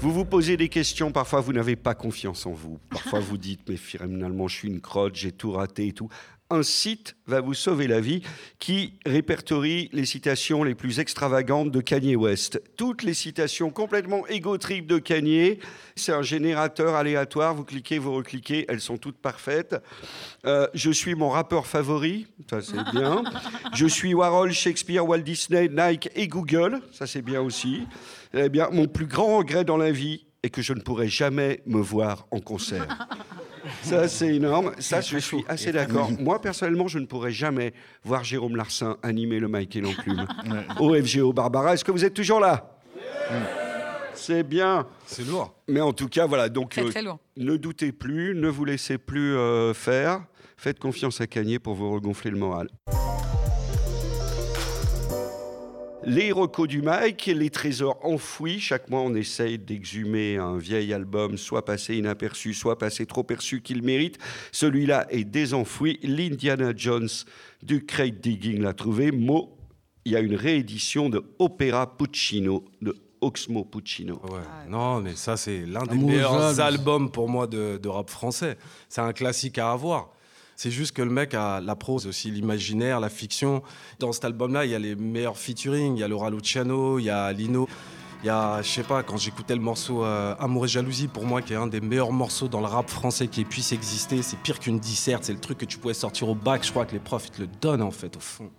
[0.00, 2.78] Vous vous posez des questions, parfois vous n'avez pas confiance en vous.
[2.90, 6.08] Parfois vous dites, mais finalement je suis une crotte, j'ai tout raté et tout.
[6.50, 8.22] Un site va vous sauver la vie
[8.58, 12.62] qui répertorie les citations les plus extravagantes de Kanye West.
[12.78, 15.58] Toutes les citations complètement égo-trip de Kanye.
[15.94, 17.54] C'est un générateur aléatoire.
[17.54, 19.76] Vous cliquez, vous recliquez, elles sont toutes parfaites.
[20.46, 23.22] Euh, je suis mon rappeur favori, ça c'est bien.
[23.74, 27.86] Je suis Warhol, Shakespeare, Walt Disney, Nike et Google, ça c'est bien aussi.
[28.34, 31.62] Eh bien, mon plus grand regret dans la vie est que je ne pourrai jamais
[31.66, 32.86] me voir en concert.
[33.82, 34.72] Ça, c'est énorme.
[34.78, 36.10] Ça, je suis assez d'accord.
[36.20, 40.26] Moi, personnellement, je ne pourrai jamais voir Jérôme Larsin animer le Mike et l'enclume
[40.78, 41.74] au FGO Barbara.
[41.74, 42.78] Est-ce que vous êtes toujours là?
[44.14, 44.86] C'est bien.
[45.06, 45.54] C'est lourd.
[45.68, 46.48] Mais en tout cas, voilà.
[46.48, 47.18] Donc, euh, très lourd.
[47.36, 50.22] ne doutez plus, ne vous laissez plus euh, faire.
[50.56, 52.68] Faites confiance à Cagné pour vous regonfler le moral.
[56.08, 58.58] Les recos du Mike, les trésors enfouis.
[58.60, 63.60] Chaque mois, on essaye d'exhumer un vieil album, soit passé inaperçu, soit passé trop perçu
[63.60, 64.16] qu'il mérite.
[64.50, 65.98] Celui-là est désenfoui.
[66.02, 67.10] L'Indiana Jones
[67.62, 69.12] du crate digging l'a trouvé.
[69.12, 69.54] Mo,
[70.06, 74.18] il y a une réédition de Opera Puccino, de Oxmo Puccino.
[74.30, 74.40] Ouais.
[74.66, 78.56] Non, mais ça, c'est l'un des meilleurs albums pour moi de, de rap français.
[78.88, 80.14] C'est un classique à avoir.
[80.60, 83.62] C'est juste que le mec a la prose aussi, l'imaginaire, la fiction.
[84.00, 85.94] Dans cet album-là, il y a les meilleurs featuring.
[85.96, 87.68] Il y a Laura Luciano, il y a Lino.
[88.24, 91.26] Il y a, je sais pas, quand j'écoutais le morceau euh, Amour et jalousie, pour
[91.26, 94.36] moi, qui est un des meilleurs morceaux dans le rap français qui puisse exister, c'est
[94.40, 95.22] pire qu'une disserte.
[95.22, 96.64] C'est le truc que tu pouvais sortir au bac.
[96.66, 98.50] Je crois que les profs ils te le donnent, en fait, au fond.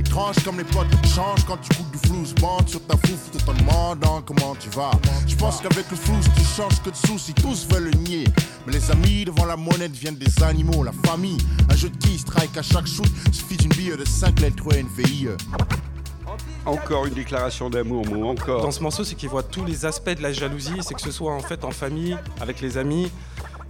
[0.00, 3.50] Étrange comme les potes changent quand tu coupes du flou, bande sur ta fouf tout
[3.50, 4.92] en demandant comment tu vas.
[5.26, 8.24] Je pense qu'avec le flou, tu changes que de soucis, tous veulent le nier.
[8.66, 11.36] Mais les amis devant la monnaie deviennent des animaux, la famille.
[11.68, 14.70] Un jeu de qui strike à chaque shoot, suffit d'une bille de 5 lettres ou
[14.70, 15.28] NVI.
[16.64, 18.62] Encore une déclaration d'amour, Mo, encore.
[18.62, 21.10] Dans ce morceau, c'est qu'il voit tous les aspects de la jalousie, c'est que ce
[21.10, 23.10] soit en fait en famille, avec les amis,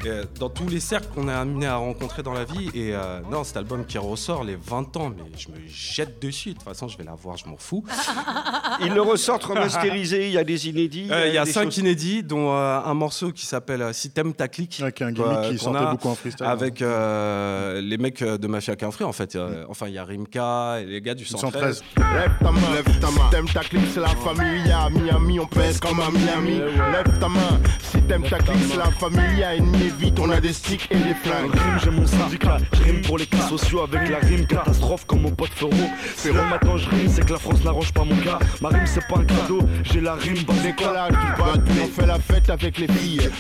[0.07, 2.69] euh, dans tous les cercles qu'on est amené à rencontrer dans la vie.
[2.75, 6.51] Et euh, non, cet album qui ressort les 20 ans, mais je me jette dessus.
[6.51, 7.85] De toute façon, je vais la voir, je m'en fous.
[8.83, 11.09] Il le ressort remasterisé, il y a des inédits.
[11.11, 14.11] Euh, Il y a 5 choses- inédits, dont euh, un morceau qui s'appelle euh, Si
[14.11, 14.81] t'aimes ta clique.
[14.81, 16.47] Avec un gimmick qui sortait a beaucoup en freestyle.
[16.47, 16.51] hein.
[16.51, 19.37] Avec euh, les mecs euh, de Mafia Quinfré, en fait.
[19.37, 21.53] Euh, Enfin, il y a Rimka et les gars du 113.
[21.53, 21.85] 113.
[22.15, 23.29] Lève ta main, lève ta main.
[23.31, 24.71] T'aimes ta clique, c'est la famille.
[24.73, 26.59] À Miami, on pèse comme à Miami.
[26.59, 27.61] Lève ta main.
[27.83, 29.43] Si t'aimes ta clique, c'est la famille.
[29.45, 31.53] À ennemi, vite, on a des sticks et des flingues.
[31.53, 35.23] Rime, j'ai mon syndicat, je rime pour les cas sociaux avec la rime catastrophe comme
[35.23, 35.73] mon pote Ferro.
[36.01, 38.39] Ferro, maintenant je rime, c'est que la France n'arrange pas mon cas.
[38.61, 42.19] Ma rime, c'est pas un cadeau, j'ai la rime, bah Décollage du on fait la
[42.19, 43.31] fête avec les filles.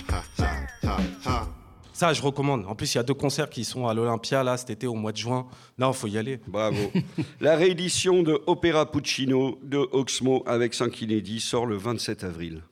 [2.00, 2.64] Ça, je recommande.
[2.66, 4.94] En plus, il y a deux concerts qui sont à l'Olympia là cet été au
[4.94, 5.46] mois de juin.
[5.78, 6.40] Non, faut y aller.
[6.48, 6.90] Bravo.
[7.42, 12.62] La réédition de Opéra Puccino de Oxmo avec 5 inédits sort le 27 avril.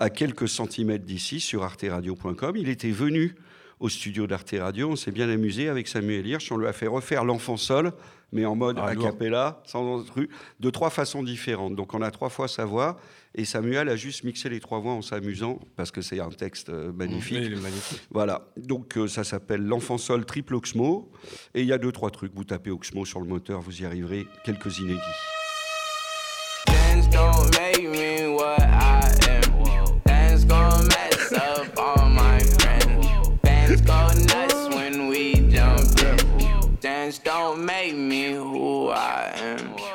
[0.00, 3.34] À quelques centimètres d'ici, sur arteradio.com, il était venu
[3.80, 4.90] au studio d'Arte Radio.
[4.90, 6.52] On s'est bien amusé avec Samuel Hirsch.
[6.52, 7.92] On lui a fait refaire l'enfant sol,
[8.30, 10.28] mais en mode Ah, a cappella, sans instru,
[10.60, 11.74] de trois façons différentes.
[11.74, 13.00] Donc on a trois fois sa voix.
[13.34, 16.68] Et Samuel a juste mixé les trois voix en s'amusant, parce que c'est un texte
[16.68, 17.38] euh, magnifique.
[17.40, 18.00] Oui, il est magnifique.
[18.10, 21.10] Voilà, donc euh, ça s'appelle l'enfant sol triple Oxmo.
[21.54, 22.32] Et il y a deux, trois trucs.
[22.34, 24.28] Vous tapez Oxmo sur le moteur, vous y arriverez.
[24.44, 25.00] Quelques inédits.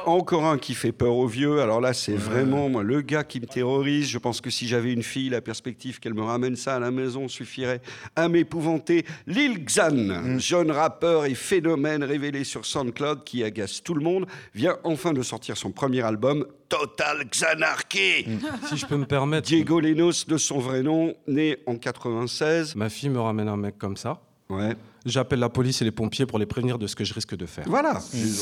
[0.05, 1.61] Encore un qui fait peur aux vieux.
[1.61, 4.07] Alors là, c'est vraiment moi, le gars qui me terrorise.
[4.07, 6.91] Je pense que si j'avais une fille, la perspective qu'elle me ramène ça à la
[6.91, 7.81] maison suffirait
[8.15, 9.05] à m'épouvanter.
[9.27, 14.77] Lil Xan, jeune rappeur et phénomène révélé sur SoundCloud qui agace tout le monde, vient
[14.83, 18.25] enfin de sortir son premier album, Total Xanarchy.
[18.67, 22.75] Si je peux me permettre, Diego Lenos, de son vrai nom, né en 96.
[22.75, 24.21] ma fille me ramène un mec comme ça.
[24.49, 24.75] Ouais.
[25.05, 27.45] J'appelle la police et les pompiers pour les prévenir de ce que je risque de
[27.45, 27.65] faire.
[27.67, 28.01] Voilà,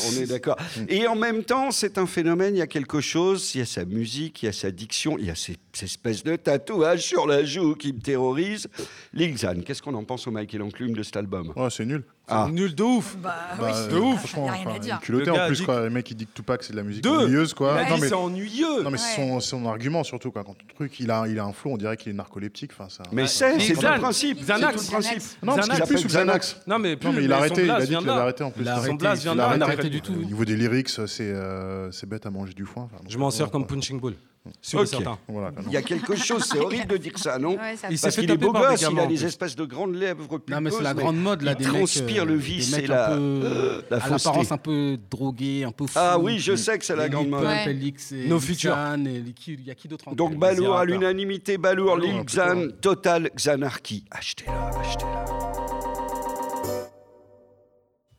[0.09, 0.57] on est d'accord.
[0.89, 3.65] Et en même temps, c'est un phénomène, il y a quelque chose, il y a
[3.65, 7.03] sa musique, il y a sa diction, il y a ces, ces espèces de tatouages
[7.03, 8.67] sur la joue qui me terrorisent.
[9.13, 11.51] Lil Xan, qu'est-ce qu'on en pense au Michael Enclume de cet album?
[11.55, 12.03] Ouais, c'est nul.
[12.31, 12.47] Ah.
[12.51, 13.17] Nul de ouf.
[13.17, 13.95] Bah, Bah, oui.
[13.95, 14.19] euh, ouf.
[14.19, 14.99] franchement, rien à enfin, dire.
[15.01, 15.81] culotté Le gars en plus, dit quoi.
[15.83, 17.09] Les mecs qui dit que Tupac, c'est de la musique Deux.
[17.09, 17.79] ennuyeuse, quoi.
[17.85, 18.83] Il Non, mais, c'est ennuyeux.
[18.83, 20.43] non, mais c'est son, son argument, surtout, quoi.
[20.43, 22.71] Quand ton truc, il a, il a un flow, on dirait qu'il est narcoleptique.
[22.73, 23.03] Enfin, ça...
[23.11, 24.39] Mais c'est, c'est tout le principe.
[24.41, 24.81] Xanax.
[24.81, 25.23] C'est tout le principe.
[25.43, 26.57] Non, parce qu'il a plus sous Xanax.
[26.67, 28.61] Non, mais, Non, mais il a arrêté, il a dit qu'il avait arrêté en plus.
[28.63, 30.01] Il a Son arrêté, blast vient il de a là, il arrêté.
[30.09, 32.83] Au niveau des lyrics, c'est euh, c'est bête à manger du foin.
[32.85, 34.13] Enfin, Je m'en sers comme punching ball.
[34.59, 34.87] Sûr et Ok.
[34.87, 35.19] certain.
[35.27, 35.67] Voilà, quoi, non.
[35.69, 38.07] Il y a quelque chose, c'est horrible de dire ça, non Ouais, ça- Il s'est
[38.07, 39.25] Parce fait qu'il est taper beau par des gosse, il gamins, a en des plus.
[39.25, 40.27] espèces de grandes lèvres.
[40.49, 41.73] Non, mais c'est la grande mode là il des mecs.
[41.75, 44.13] transpire euh, le des vice mecs et la, un peu, la à fausseté.
[44.29, 45.93] l'apparence un peu droguée, un peu fou.
[45.95, 47.43] Ah oui, je sais que c'est la grande mode.
[47.45, 47.71] Ouais.
[47.71, 48.73] LX et No Lil future.
[48.75, 51.95] Xan et les- qui- Il y a qui d'autre encore Donc Balour à l'unanimité, Balour,
[51.97, 52.25] Balour, Lil.
[52.25, 54.05] Xan, Total Xanarchy.
[54.09, 55.25] Achetez-la, achetez-la.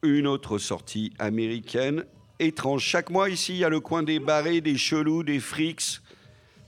[0.05, 2.05] Une autre sortie américaine,
[2.41, 2.83] étrange.
[2.83, 6.01] Chaque mois ici, il y a le coin des barrés, des chelous, des freaks,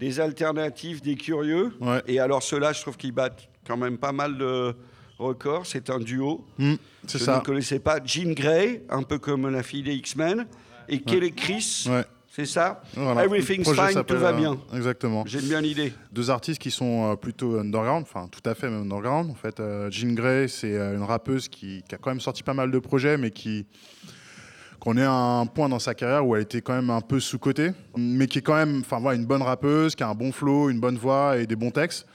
[0.00, 1.72] des alternatives, des curieux.
[1.80, 2.02] Ouais.
[2.06, 4.74] Et alors ceux-là, je trouve qu'ils battent quand même pas mal de
[5.18, 5.66] records.
[5.66, 6.44] C'est un duo.
[6.58, 6.74] Hmm,
[7.06, 7.36] c'est ça.
[7.38, 7.98] ne connaissais pas.
[8.04, 10.46] Jean Grey, un peu comme la fille des X-Men.
[10.88, 12.04] Et Kelly Chris, Ouais.
[12.28, 13.24] c'est ça Voilà.
[13.24, 14.58] Everything's fine, tout va euh, bien.
[14.74, 15.24] Exactement.
[15.26, 15.94] J'aime bien l'idée.
[16.12, 19.30] Deux artistes qui sont euh, plutôt underground, enfin tout à fait même underground.
[19.30, 22.42] En fait, euh, Jean Grey, c'est euh, une rappeuse qui, qui a quand même sorti
[22.42, 23.66] pas mal de projets, mais qui
[24.84, 27.18] qu'on est à un point dans sa carrière où elle était quand même un peu
[27.18, 30.14] sous cotée mais qui est quand même, enfin voilà, une bonne rappeuse, qui a un
[30.14, 32.06] bon flow, une bonne voix et des bons textes.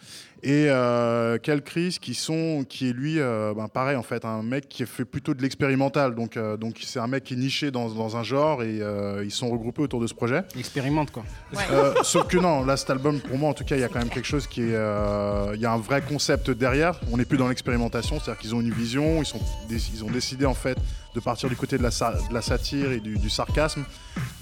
[0.41, 4.41] Et euh, Cal Chris, qui sont, qui est lui, euh, ben, pareil en fait, un
[4.41, 6.15] mec qui fait plutôt de l'expérimental.
[6.15, 9.21] Donc, euh, donc c'est un mec qui est niché dans, dans un genre et euh,
[9.25, 10.43] ils sont regroupés autour de ce projet.
[10.57, 11.23] Expérimente quoi.
[11.71, 13.89] Euh, sauf que non, là, cet album, pour moi, en tout cas, il y a
[13.89, 14.75] quand même quelque chose qui est.
[14.75, 16.99] euh, Il y a un vrai concept derrière.
[17.11, 20.45] On n'est plus dans l'expérimentation, c'est-à-dire qu'ils ont une vision, ils, sont, ils ont décidé,
[20.45, 20.77] en fait,
[21.15, 23.83] de partir du côté de la, de la satire et du, du sarcasme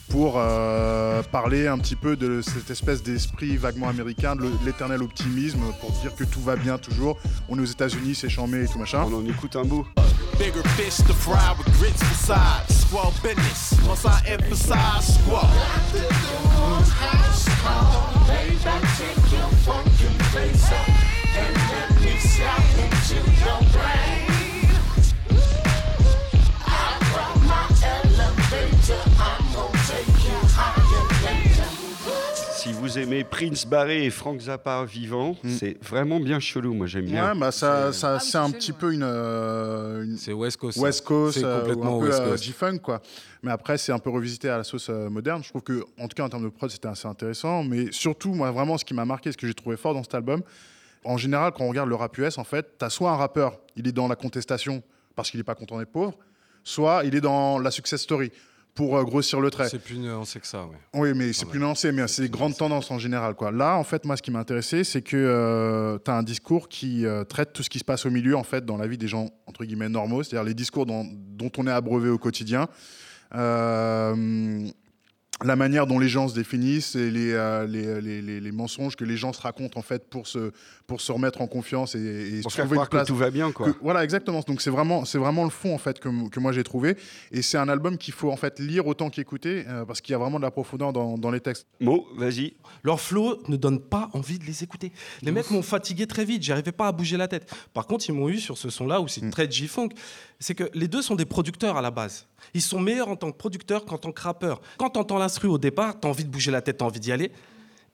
[0.10, 5.60] pour euh, parler un petit peu de cette espèce d'esprit vaguement américain, de l'éternel optimisme,
[5.82, 7.18] pour dire que tout va bien toujours.
[7.50, 9.06] On est aux États-Unis, c'est chambé et tout machin.
[9.06, 9.86] On en écoute un bout.
[10.40, 11.92] Bigger fish to fry with grits
[13.24, 13.74] business.
[14.06, 15.18] I emphasize
[32.98, 36.74] vous aimez Prince Barré et Frank Zappa vivant, c'est vraiment bien chelou.
[36.74, 37.34] Moi, j'aime bien.
[37.34, 40.58] Ouais, bah ça, ça Ah c'est un c'est petit peu une, euh, une- C'est West
[40.58, 40.80] Coast.
[40.80, 42.44] West Coast, C'est euh, complètement un peu West euh, Coast.
[42.44, 43.02] G-Funk, quoi.
[43.44, 45.44] Mais après, c'est un peu revisité à la sauce euh, moderne.
[45.44, 47.64] Je trouve que, en tout cas, en termes de prod, c'était assez intéressant.
[47.64, 50.16] Mais surtout, moi, vraiment, ce qui m'a marqué, ce que j'ai trouvé fort dans cet
[50.16, 50.42] album,
[51.04, 53.88] en général, quand on regarde le rap US, en fait, t'as soit un rappeur, il
[53.88, 54.82] est dans la contestation
[55.16, 56.16] parce qu'il n'est pas content d'être pauvre,
[56.64, 58.32] soit il est dans la success story
[58.78, 59.68] pour euh, grossir le trait.
[59.68, 60.78] C'est plus nuancé que ça, ouais.
[60.94, 61.52] Oui, mais c'est ouais.
[61.52, 63.34] plus lancé, mais c'est des grandes tendances en général.
[63.34, 63.52] Quoi.
[63.52, 67.06] Là, en fait, moi, ce qui m'a intéressé, c'est que tu as un discours qui
[67.06, 69.08] euh, traite tout ce qui se passe au milieu, en fait, dans la vie des
[69.10, 72.70] gens, entre guillemets, normaux, c'est-à-dire les discours dont, dont on est abreuvé au quotidien.
[73.36, 74.68] Euh,
[75.44, 78.96] la manière dont les gens se définissent et les, euh, les, les, les- les mensonges
[78.96, 80.52] que les gens se racontent en fait pour se,
[80.88, 83.04] pour se remettre en confiance et, et Pour se faire trouver croire une place.
[83.04, 83.74] que tout va bien, quoi.
[83.74, 84.40] Que- voilà, exactement.
[84.48, 86.96] Donc c'est vraiment, c'est vraiment le fond en fait que, que moi j'ai trouvé.
[87.32, 90.16] Et c'est un album qu'il faut en fait lire autant qu'écouter euh, parce qu'il y
[90.16, 91.68] a vraiment de la profondeur dans, dans les textes.
[91.82, 92.54] Mo, vas-y.
[92.84, 94.94] Leur flow ne donne pas envie de les écouter.
[95.22, 97.54] Les mecs m'ont fatigué très vite, j'arrivais pas à bouger la tête.
[97.74, 99.90] Par contre, ils m'ont eu sur ce son-là où c'est très G-Funk.
[100.40, 102.28] C'est que les deux sont des producteurs à la base.
[102.54, 104.62] Ils sont meilleurs en tant que producteurs qu'en tant que rappeurs.
[104.78, 107.32] Quand t'entends l'instru au départ, t'as envie de bouger la tête, t'as envie d'y aller.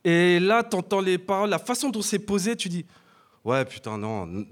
[0.06, 2.86] Et là, t'entends les paroles, la façon dont c'est posé, tu dis.
[3.46, 4.46] Ouais, putain, non.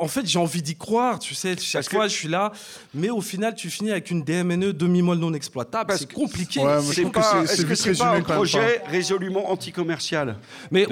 [0.00, 1.56] En fait, j'ai envie d'y croire, tu sais.
[1.58, 2.52] Chaque Parce que- fois, je suis là.
[2.94, 5.92] Mais au final, tu finis avec une DMNE demi-molle non exploitable.
[5.98, 6.60] C'est que- compliqué.
[6.60, 10.36] Ouais, C'est que pas, c'est- est-ce que c'est pas un projet résolument anti-commercial
[10.70, 10.86] Mais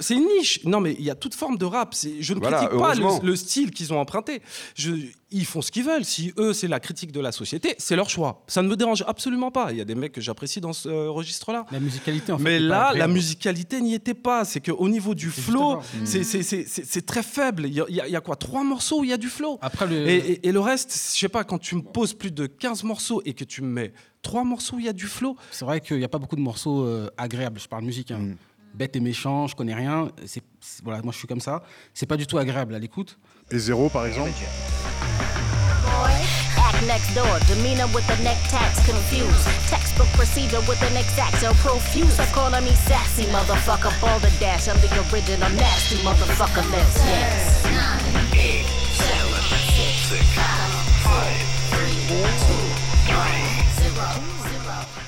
[0.00, 0.64] c'est une niche.
[0.64, 1.94] Non, mais il y a toute forme de rap.
[2.20, 4.42] Je ne Voilà, critique pas le, le style qu'ils ont emprunté.
[4.74, 4.90] Je-
[5.32, 6.04] ils font ce qu'ils veulent.
[6.04, 8.42] Si eux, c'est la critique de la société, c'est leur choix.
[8.46, 9.72] Ça ne me dérange absolument pas.
[9.72, 11.66] Il y a des mecs que j'apprécie dans ce euh, registre-là.
[11.70, 12.44] La musicalité, en fait.
[12.44, 14.44] Mais là, la musicalité n'y était pas.
[14.44, 16.04] C'est qu'au niveau du flow, justement.
[16.04, 17.66] c'est- très faible.
[17.66, 19.58] Il y a, il y quoi Trois morceaux où il y a du flow.
[19.62, 20.08] Après, le...
[20.08, 22.84] Et, et- et le reste, je sais pas, quand tu me poses plus de 15
[22.84, 25.64] morceaux et que tu me mets trois morceaux où il y a du flow, c'est
[25.64, 27.58] vrai qu'il n'y a pas beaucoup de morceaux euh, agréables.
[27.60, 28.10] Je parle musique.
[28.10, 28.34] hein.
[28.72, 30.12] Bête et méchant, je connais rien.
[30.84, 31.64] Voilà, moi, je suis comme ça.
[31.92, 33.18] C'est pas du tout agréable à l'écoute.
[33.52, 34.30] Et Zéro par exemple.
[36.56, 39.48] Act next door, demeanor with the neck tags confused.
[39.68, 42.14] Textbook procedure with an exact so profuse.
[42.14, 44.68] So calling me sassy motherfucker, ball the dash.
[44.68, 46.64] I'm the original nasty motherfucker.
[46.70, 47.60] Let's yes.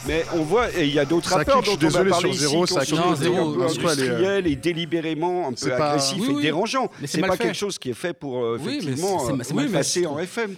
[0.06, 2.10] Mais on voit, et il y a d'autres rappeurs dont je suis on va désolé,
[2.10, 2.88] parler sur ici, Zéro, qui ça ont kick.
[2.90, 6.18] ce Non, côté Zéro, un peu euh, industriel et délibérément un peu c'est pas- agressif
[6.20, 6.42] Oui, et oui.
[6.42, 6.90] dérangeant.
[7.00, 7.44] Mais c'est pas fait.
[7.44, 10.50] quelque chose qui est fait pour euh, Oui, effectivement euh, passer en FM.
[10.50, 10.54] A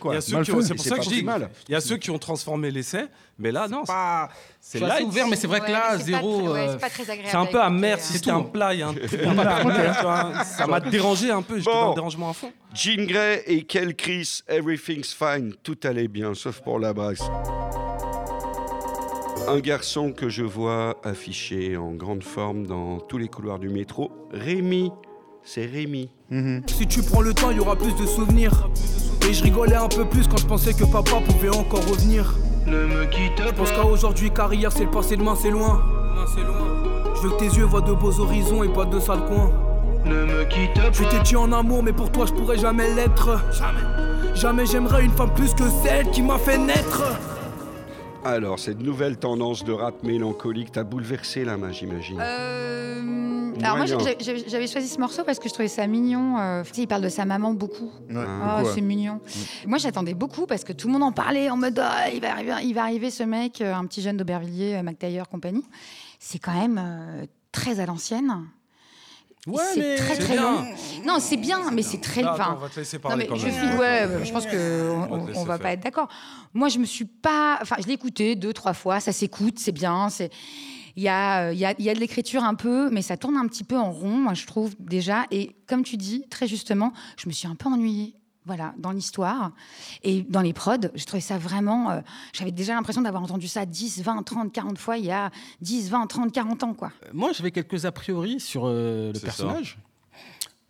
[0.62, 1.50] qui c'est pour ça pas que je dis, mal.
[1.68, 3.04] il y a ceux qui ont transformé l'essai,
[3.38, 3.82] mais là, non,
[4.60, 5.06] c'est light.
[5.06, 6.54] ouvert, mais c'est vrai que là, zéro.
[6.54, 6.78] euh,
[7.26, 8.94] c'est un peu amer écouter, si c'était un plat, il y a un
[10.02, 10.44] vois.
[10.44, 11.80] Ça m'a dérangé un peu, j'étais Bon.
[11.82, 12.50] dans le dérangement à fond.
[12.74, 17.20] Jean Grey et Kel Chris, Everything's Fine, tout allait bien, sauf pour la brasse.
[19.48, 24.10] Un garçon que je vois affiché en grande forme dans tous les couloirs du métro,
[24.32, 24.90] Rémi.
[25.42, 26.10] C'est Rémi.
[26.66, 28.68] Si tu prends le temps, il y aura plus de souvenirs.
[29.28, 32.34] Et je rigolais un peu plus quand je pensais que papa pouvait encore revenir.
[32.66, 33.76] Ne me quitte Je pense pas.
[33.82, 35.82] qu'à aujourd'hui, car hier c'est le passé, demain c'est loin.
[37.16, 39.50] Je veux que tes yeux voient de beaux horizons et pas de sales coins.
[40.06, 41.10] Ne me quitte Je pas.
[41.10, 43.38] t'ai tué en amour, mais pour toi je pourrais jamais l'être.
[43.52, 44.34] Jamais.
[44.34, 47.02] Jamais j'aimerais une femme plus que celle qui m'a fait naître.
[48.24, 52.18] Alors, cette nouvelle tendance de rap mélancolique t'a bouleversé là, j'imagine?
[52.20, 56.38] Euh, alors moi, j'avais choisi ce morceau parce que je trouvais ça mignon.
[56.38, 57.90] euh, tu sais, il parle de sa maman beaucoup.
[58.10, 58.70] Ouais, Ah, ouais.
[58.74, 59.20] c'est mignon.
[59.66, 62.32] Moi, j'attendais beaucoup parce que tout le monde en parlait en mode Ah, il, va
[62.32, 65.64] arriver, il va arriver ce mec, euh, un petit jeune d'Aubervilliers, McTayer, compagnie.
[66.18, 68.32] C'est quand même euh, très à l'ancienne.
[69.46, 70.42] Ouais, c'est très très bien.
[70.42, 70.64] long.
[71.04, 72.22] Non, c'est bien, mais c'est très.
[72.22, 74.46] Là, enfin, attends, on va te laisser non, parler mais je suis, ouais, je pense
[74.46, 75.62] que on, On va faire.
[75.62, 76.08] pas être d'accord.
[76.54, 79.72] Moi, je me suis pas, enfin, je l'ai écouté deux, trois fois, ça s'écoute, c'est
[79.72, 80.30] bien, c'est.
[80.96, 83.16] Il y a, il y, a, il y a de l'écriture un peu, mais ça
[83.16, 85.24] tourne un petit peu en rond, moi, je trouve déjà.
[85.32, 88.14] Et comme tu dis, très justement, je me suis un peu ennuyée.
[88.46, 89.52] Voilà, dans l'histoire
[90.02, 91.90] et dans les prods, j'ai trouvé ça vraiment.
[91.90, 92.00] euh,
[92.34, 95.30] J'avais déjà l'impression d'avoir entendu ça 10, 20, 30, 40 fois il y a
[95.62, 96.92] 10, 20, 30, 40 ans, quoi.
[97.14, 99.78] Moi, j'avais quelques a priori sur euh, le personnage.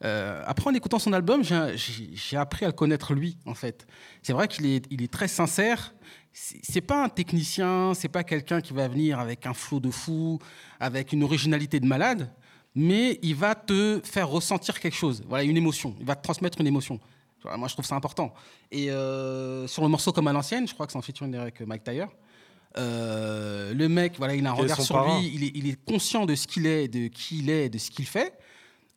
[0.04, 3.87] Euh, après, en écoutant son album, j'ai- appris à le connaître lui, en fait.
[4.22, 5.94] C'est vrai qu'il est, il est très sincère.
[6.32, 9.90] C'est c'est pas un technicien, c'est pas quelqu'un qui va venir avec un flot de
[9.90, 10.38] fou,
[10.80, 12.28] avec une originalité de malade,
[12.74, 15.94] mais il va te faire ressentir quelque chose, voilà, une émotion.
[16.00, 16.98] Il va te transmettre une émotion.
[17.57, 18.33] Moi, je trouve ça important.
[18.70, 21.61] Et euh, sur le morceau comme à l'ancienne, je crois que c'est en featuring avec
[21.61, 22.07] Mike Tyler.
[22.78, 25.20] euh, le mec, voilà, il a un regard sur parrain.
[25.20, 27.78] lui, il est, il est conscient de ce qu'il est, de qui il est, de
[27.78, 28.33] ce qu'il fait.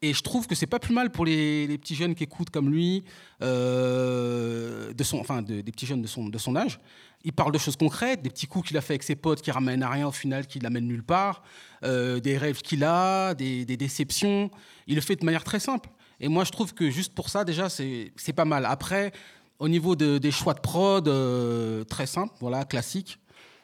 [0.01, 2.51] Et je trouve que c'est pas plus mal pour les, les petits jeunes qui écoutent
[2.51, 3.03] comme lui,
[3.41, 6.79] euh, de son, enfin de- des petits jeunes de son, de son âge.
[7.23, 9.49] Il parle de choses concrètes, des petits coups qu'il a fait avec ses potes qui
[9.51, 11.41] ramènent à rien au final, qui l'amènent nulle part,
[11.83, 14.51] euh, des rêves qu'il a, des, des déceptions.
[14.86, 15.89] Il le fait de manière très simple.
[16.19, 18.65] Et moi, je trouve que juste pour ça, déjà, c'est c'est pas mal.
[18.65, 19.12] Après,
[19.60, 23.19] au niveau de- des choix de prod, euh, très simple, voilà, classique.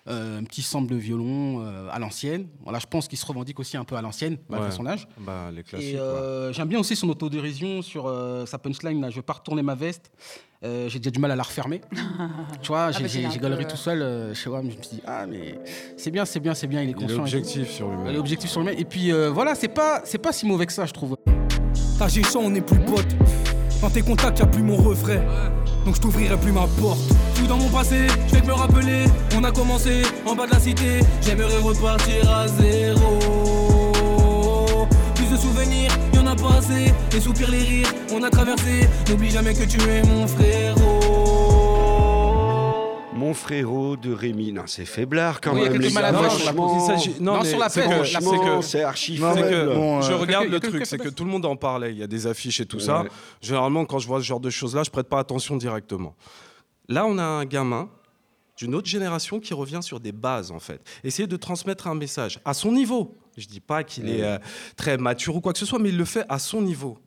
[0.10, 2.48] Euh, un petit sample de violon euh, à l'ancienne.
[2.64, 4.76] Voilà, je pense qu'il se revendique aussi un peu à l'ancienne, malgré Ouais.
[4.76, 5.08] son âge.
[5.18, 5.96] Bah, les classiques.
[5.96, 9.62] Et j'aime bien aussi son autodérision sur euh, sa punchline là, je vais pas retourner
[9.62, 10.12] ma veste.
[10.66, 11.80] Euh, j'ai déjà du mal à la refermer.
[12.62, 14.70] tu vois, j'ai bah, c'est j'ai- peu, galerie euh, tout seul euh, chez WAM.
[14.72, 15.58] Je me suis dit, ah, mais
[15.96, 17.08] c'est bien, c'est bien, c'est bien, il est conscient.
[17.10, 17.22] et tout.
[17.22, 18.08] objectif sur lui-même.
[18.10, 18.78] Il est objectif sur lui-même.
[18.78, 21.16] Et puis euh, voilà, c'est pas, c'est pas si mauvais que ça, je trouve.
[22.08, 23.16] Géchant, on n'est plus potes.
[23.82, 25.22] Dans tes contacts, y'a plus mon refrain.
[25.86, 27.00] donc je t'ouvrirai plus ma porte.
[27.36, 29.06] Tout dans mon passé, je vais me rappeler.
[29.38, 33.20] On a commencé en bas de la cité, j'aimerais repartir à zéro.
[35.16, 36.94] Plus de souvenirs, y en a pas assez.
[37.14, 38.88] Les soupirs, les rires, on a traversé.
[39.10, 40.93] N'oublie jamais que tu es mon frérot.
[43.44, 44.54] Frérot de Rémi.
[44.54, 45.82] Non, c'est faiblard quand Oui, il y a même.
[45.82, 51.26] quelques Non, mais sur la c'est archi Non, je regarde le truc, c'est que tout
[51.26, 51.92] le monde en parlait.
[51.92, 53.04] Il y a des affiches et tout ça.
[53.42, 56.16] Généralement, quand je vois ce genre de choses-là, je prête pas attention directement.
[56.88, 57.90] Là, on a un gamin
[58.58, 60.82] d'une autre génération qui revient sur des bases, en fait.
[61.04, 63.18] Essayer de transmettre un message à son niveau.
[63.36, 64.38] Je dis pas qu'il est euh,
[64.78, 66.98] très mature ou quoi que ce soit, mais il le fait à son niveau.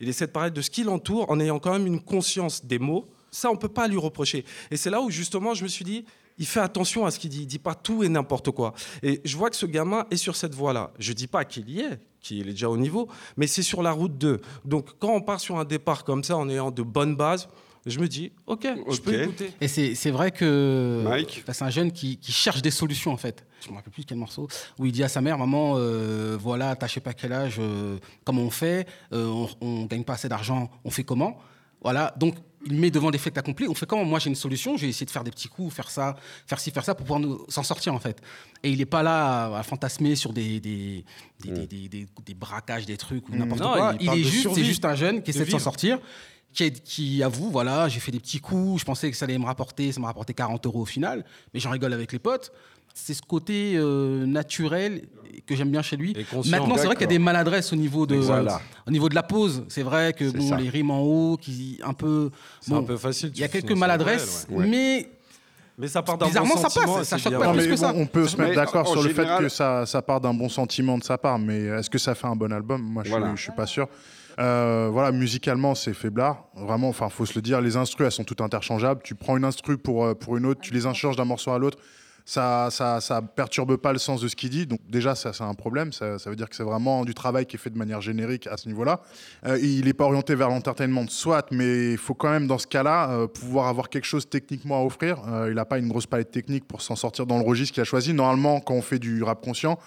[0.00, 2.78] Il essaie de parler de ce qui l'entoure en ayant quand même une conscience des
[2.78, 3.08] mots.
[3.36, 4.44] Ça, on peut pas lui reprocher.
[4.70, 6.04] Et c'est là où, justement, je me suis dit,
[6.38, 7.42] il fait attention à ce qu'il dit.
[7.42, 8.72] Il dit pas tout et n'importe quoi.
[9.02, 10.92] Et je vois que ce gamin est sur cette voie-là.
[10.98, 13.92] Je dis pas qu'il y est, qu'il est déjà au niveau, mais c'est sur la
[13.92, 14.40] route 2.
[14.64, 17.48] Donc, quand on part sur un départ comme ça, en ayant de bonnes bases,
[17.84, 19.20] je me dis, OK, je peux Ok.
[19.22, 19.52] écouter.
[19.60, 23.12] Et c'est c'est vrai que Mike bah, c'est un jeune qui, qui cherche des solutions
[23.12, 23.46] en fait.
[23.64, 24.48] Je me rappelle plus quel morceau
[24.80, 27.56] où il dit à sa mère maman euh, voilà t'as je sais pas quel âge
[27.60, 31.38] euh, comment on fait Euh, on, on gagne pas assez d'argent on fait comment?
[31.80, 32.34] Voilà donc
[32.66, 33.68] il met devant des faits accomplis.
[33.68, 35.90] On fait comment moi j'ai une solution j'ai essayé de faire des petits coups faire
[35.90, 38.20] ça faire ci faire ça pour pouvoir nous s'en sortir en fait.
[38.62, 41.04] Et il est pas là à, à fantasmer sur des des,
[41.40, 43.94] des, des, des- des- des braquages des trucs ou n'importe Non, quoi.
[44.00, 45.98] il il, est juste c'est juste un jeune qui essaie de s'en sortir
[46.52, 49.36] qui, est- qui avoue, voilà, j'ai fait des petits coups, je pensais que ça allait
[49.36, 52.50] me rapporter, ça m'a rapporté 40 euros au final, mais j'en rigole avec les potes.
[52.98, 55.02] C'est ce côté euh, naturel
[55.46, 56.16] que j'aime bien chez lui.
[56.50, 58.58] Maintenant, c'est vrai qu'il y a des maladresses au niveau de, Voilà.
[58.86, 59.64] au niveau de la pause.
[59.68, 62.30] C'est vrai que bon, les rimes en haut, qui un peu,
[62.60, 63.32] C'est bon, un peu facile.
[63.34, 64.66] il y a quelques maladresses, ouais.
[64.66, 65.08] mais
[65.76, 67.38] Mais ça part d'un bon bizarrement, ça sentiment passe, et ça c'est choque bien.
[67.40, 67.92] pas Non, plus mais que ça.
[67.92, 70.32] bon, on peut se mettre d'accord sur le général- fait que ça, ça part d'un
[70.32, 72.80] bon sentiment de sa part, mais est-ce que ça fait un bon album?
[72.82, 73.26] Moi, je, Voilà.
[73.28, 73.86] suis, je suis pas sûr.
[74.38, 76.44] Euh, voilà, musicalement, c'est faiblard.
[76.54, 79.02] Vraiment, enfin, faut se le dire, les instrus, elles sont toutes interchangeables.
[79.04, 81.58] Tu prends une instru pour, euh, pour une autre, tu les inchanges d'un morceau à
[81.58, 81.76] l'autre.
[82.28, 84.66] Ça, ça, perturbe pas le sens de ce qu'il dit.
[84.66, 85.92] Donc déjà, ça, c'est un problème.
[85.92, 88.48] Ça, ça veut dire que c'est vraiment du travail qui est fait de manière générique
[88.48, 89.00] à ce niveau-là.
[89.46, 92.66] Euh, il n'est pas orienté vers l'entertainment, soit, mais il faut quand même, dans ce
[92.66, 95.22] cas-là, euh, pouvoir avoir quelque chose techniquement à offrir.
[95.28, 97.82] Euh, il n'a pas une grosse palette technique pour s'en sortir dans le registre qu'il
[97.82, 98.12] a choisi.
[98.12, 99.78] Normalement, quand on fait du rap conscient,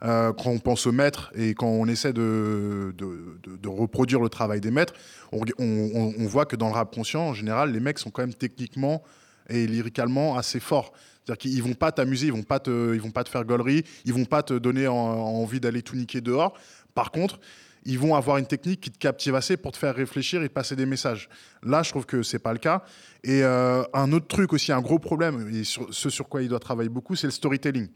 [0.00, 4.70] quand on pense aux maîtres et quand on essaie de, de, reproduire le travail des
[4.70, 4.94] maîtres,
[5.30, 8.32] on- on voit que dans le rap conscient, en général, les mecs sont quand même
[8.32, 9.02] techniquement
[9.50, 10.92] et lyricalement assez forts.
[11.30, 13.84] C'est-à-dire qu'ils vont pas t'amuser, ils vont pas te, ils vont pas te faire gaulerie,
[14.04, 16.54] ils vont pas te donner en- envie d'aller tout niquer dehors.
[16.94, 17.38] Par contre,
[17.84, 20.74] ils vont avoir une technique qui te captive assez pour te faire réfléchir et passer
[20.76, 21.28] des messages.
[21.62, 22.82] Là, je trouve que c'est pas le cas.
[23.22, 26.58] Et euh, un autre truc aussi, un gros problème, et ce sur quoi il doit
[26.58, 27.88] travailler beaucoup, c'est le storytelling.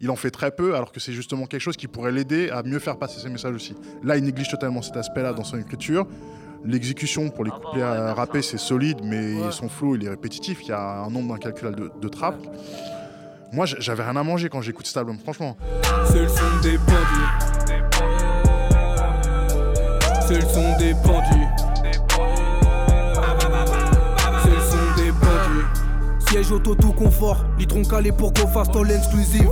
[0.00, 2.62] Il en fait très peu, alors que c'est justement quelque chose qui pourrait l'aider à
[2.62, 3.74] mieux faire passer ses messages aussi.
[4.02, 6.06] Là, il néglige totalement cet aspect-là dans son écriture.
[6.64, 10.60] L'exécution pour les couplets à rapper, c'est solide, mais son flow, il est répétitif.
[10.62, 12.46] Il y a un nombre incalculable de, de trappes.
[13.52, 15.56] Moi, j'avais rien à manger quand j'écoute cet album, franchement.
[16.06, 17.28] C'est le son des pendus.
[20.26, 21.48] C'est le son des pendus.
[24.42, 25.66] C'est le son des pendus.
[26.28, 29.50] Siège auto tout confort, litron calé pour go fast all exclusive.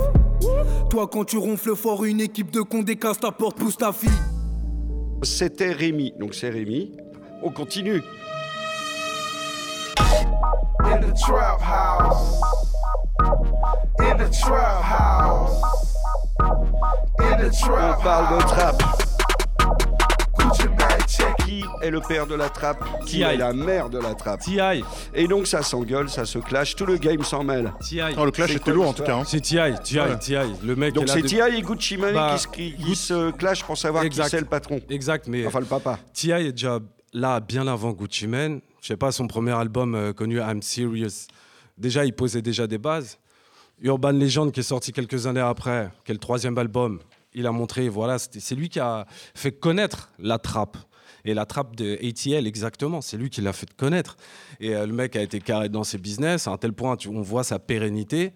[0.89, 4.09] Toi quand tu ronfles fort, une équipe de condés casse ta porte, pousse ta fille.
[5.23, 6.13] C'était Rémi.
[6.19, 6.91] Donc c'est Rémi.
[7.43, 8.01] On continue.
[10.81, 12.41] In the trap house.
[13.99, 15.61] In the trap house.
[17.19, 19.08] In the On trap parle de trap.
[21.89, 23.21] Est le père de la trappe Qui T.I.
[23.23, 24.83] est la mère de la trappe T.I.
[25.13, 27.73] Et donc ça s'engueule, ça se clash, tout le game s'en mêle.
[27.87, 28.13] T.I.
[28.17, 29.17] Oh, le clash C'est était lourd en tout cas.
[29.17, 29.23] hein.
[29.25, 29.73] C'est T.I.
[29.83, 29.99] T.I.
[29.99, 30.19] Ouais.
[30.19, 30.55] T.I.
[30.63, 31.57] Le mec Donc c'est de- T.I.
[31.57, 34.23] et Gucci Mane Bah, qui, se- qui- qui se clashent pour savoir Exact.
[34.25, 34.79] qui c'est le patron.
[34.89, 35.99] Exact, mais Enfin le papa.
[36.13, 36.31] T.I.
[36.47, 36.79] est déjà
[37.13, 38.61] là bien avant Gucci Mane.
[38.81, 41.27] Je sais pas, son premier album euh, connu, I'm Serious.
[41.77, 43.17] Déjà, il posait déjà des bases.
[43.81, 46.99] Urban Legend, qui est sorti quelques années après, qui est le troisième album,
[47.33, 50.77] il a montré, voilà, c'était- c'est lui qui a fait connaître la trappe.
[51.25, 54.17] Et la trappe de ATL, exactement, c'est lui qui l'a fait connaître.
[54.59, 57.09] Et euh, le mec a été carré dans ses business, à un tel point, tu-
[57.09, 58.31] on voit sa pérennité.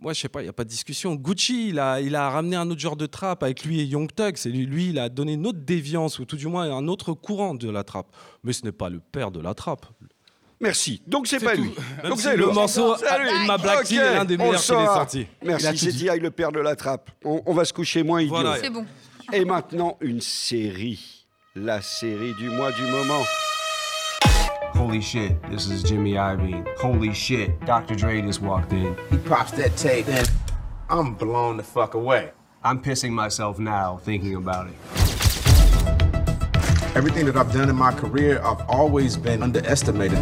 [0.00, 1.14] Moi, je sais pas, il n'y a pas de discussion.
[1.16, 4.08] Gucci, il a, il a ramené un autre genre de trappe avec lui et Young
[4.14, 4.36] Thug.
[4.36, 7.14] C'est lui, lui, il a donné une autre déviance, ou tout du moins un autre
[7.14, 8.06] courant de la trappe.
[8.44, 9.86] Mais ce n'est pas le père de la trappe.
[10.60, 11.02] Merci.
[11.06, 11.62] Donc c'est pas tout.
[11.62, 11.70] lui.
[12.02, 14.52] Même Donc si c'est le morceau, My Black Ok, Tea, est l'un des on meilleurs
[14.52, 14.94] le qu'il saura.
[14.94, 15.26] sorti.
[15.42, 16.04] Il a Merci, c'est dit.
[16.06, 16.18] T.I.
[16.20, 17.10] le père de la trappe.
[17.24, 18.34] On, on va se coucher moins idiot.
[18.34, 18.56] Voilà.
[18.60, 18.84] C'est bon.
[19.32, 21.17] Et maintenant, une série.
[21.60, 23.24] La série du mois du moment.
[24.74, 26.64] Holy shit, this is Jimmy Iovine.
[26.78, 27.96] Holy shit, Dr.
[27.96, 28.96] Dre just walked in.
[29.10, 30.30] He pops that tape and
[30.88, 32.30] I'm blown the fuck away.
[32.62, 34.74] I'm pissing myself now thinking about it.
[36.94, 40.18] Everything that I've done in my career, I've always been underestimated.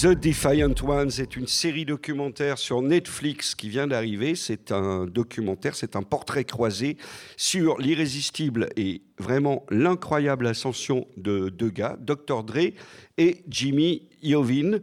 [0.00, 4.34] The Defiant Ones est une série documentaire sur Netflix qui vient d'arriver.
[4.34, 6.96] C'est un documentaire, c'est un portrait croisé
[7.36, 12.42] sur l'irrésistible et vraiment l'incroyable ascension de deux gars, Dr.
[12.42, 12.72] Dre
[13.18, 14.80] et Jimmy Iovine.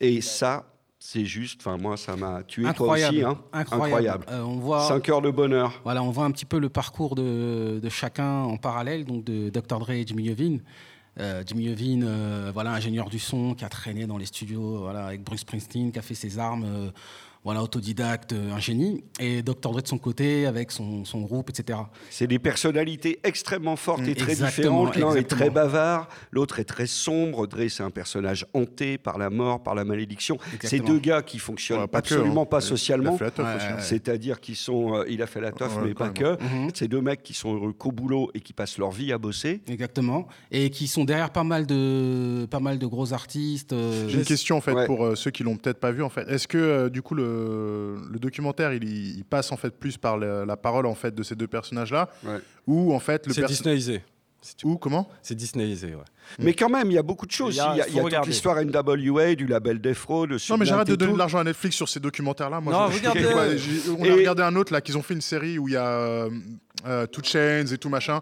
[0.00, 0.66] Et ça,
[0.98, 3.38] c'est juste, enfin moi ça m'a tué Incroyable, toi aussi.
[3.38, 3.44] hein.
[3.52, 4.26] incroyable.
[4.28, 5.80] Euh, on voit, 5 heures de bonheur.
[5.84, 9.50] Voilà, on voit un petit peu le parcours de, de chacun en parallèle, donc de
[9.50, 9.78] Dr.
[9.78, 10.62] Dre et Jimmy Iovine.
[11.20, 15.22] Euh, Jimmy Iovine, euh, voilà, ingénieur du son qui a traîné dans les studios avec
[15.22, 16.90] Bruce Springsteen, qui a fait ses armes, euh,
[17.48, 19.04] voilà, autodidacte, euh, un génie.
[19.20, 19.70] Et Dr.
[19.72, 21.78] Dre de son côté, avec son, son groupe, etc.
[22.10, 25.14] C'est des personnalités extrêmement fortes et très Exactement, différentes.
[25.14, 27.46] L'un est très bavard, l'autre est très sombre.
[27.46, 30.36] Dre, c'est un personnage hanté par la mort, par la malédiction.
[30.62, 32.46] C'est deux gars qui fonctionnent Ouais, pas que, absolument hein.
[32.46, 33.12] pas socialement.
[33.12, 33.46] il a fait la teuf
[33.78, 33.88] aussi.
[33.88, 34.94] C'est-à-dire qu'ils sont.
[34.96, 36.32] euh, il a fait la teuf, Ouais, mais pas que.
[36.42, 36.68] Mhm.
[36.74, 39.62] C'est deux mecs qui sont heureux qu'au boulot et qui passent leur vie à bosser.
[39.68, 40.28] Exactement.
[40.50, 43.72] Et qui sont derrière pas mal de, pas mal de gros artistes.
[43.72, 44.84] euh, J'ai une question en fait Ouais.
[44.84, 46.28] pour euh, ceux qui l'ont peut-être pas vu en fait.
[46.28, 50.16] Est-ce que euh, du coup le, le documentaire il, il passe en fait plus par
[50.18, 52.38] la parole en fait de ces deux personnages là Ouais.
[52.66, 54.02] ou en fait le C'est Disneyisé.
[54.64, 56.04] ou comment C'est Disneyisé, ouais.
[56.38, 57.54] Mais quand même, il y a beaucoup de choses.
[57.54, 58.28] Il y a- Il y a, il y a toute regarder.
[58.30, 61.74] l'histoire NWA, du label Defro, de Non mais j'arrête de donner de l'argent à Netflix
[61.76, 62.60] sur ces documentaires là.
[62.60, 63.26] Moi, Non, je- regardez.
[63.98, 65.76] On a Et- regardé un autre là qu'ils ont fait une série où il y
[65.76, 66.30] a euh,
[66.86, 68.20] euh, Two Chains et tout machin.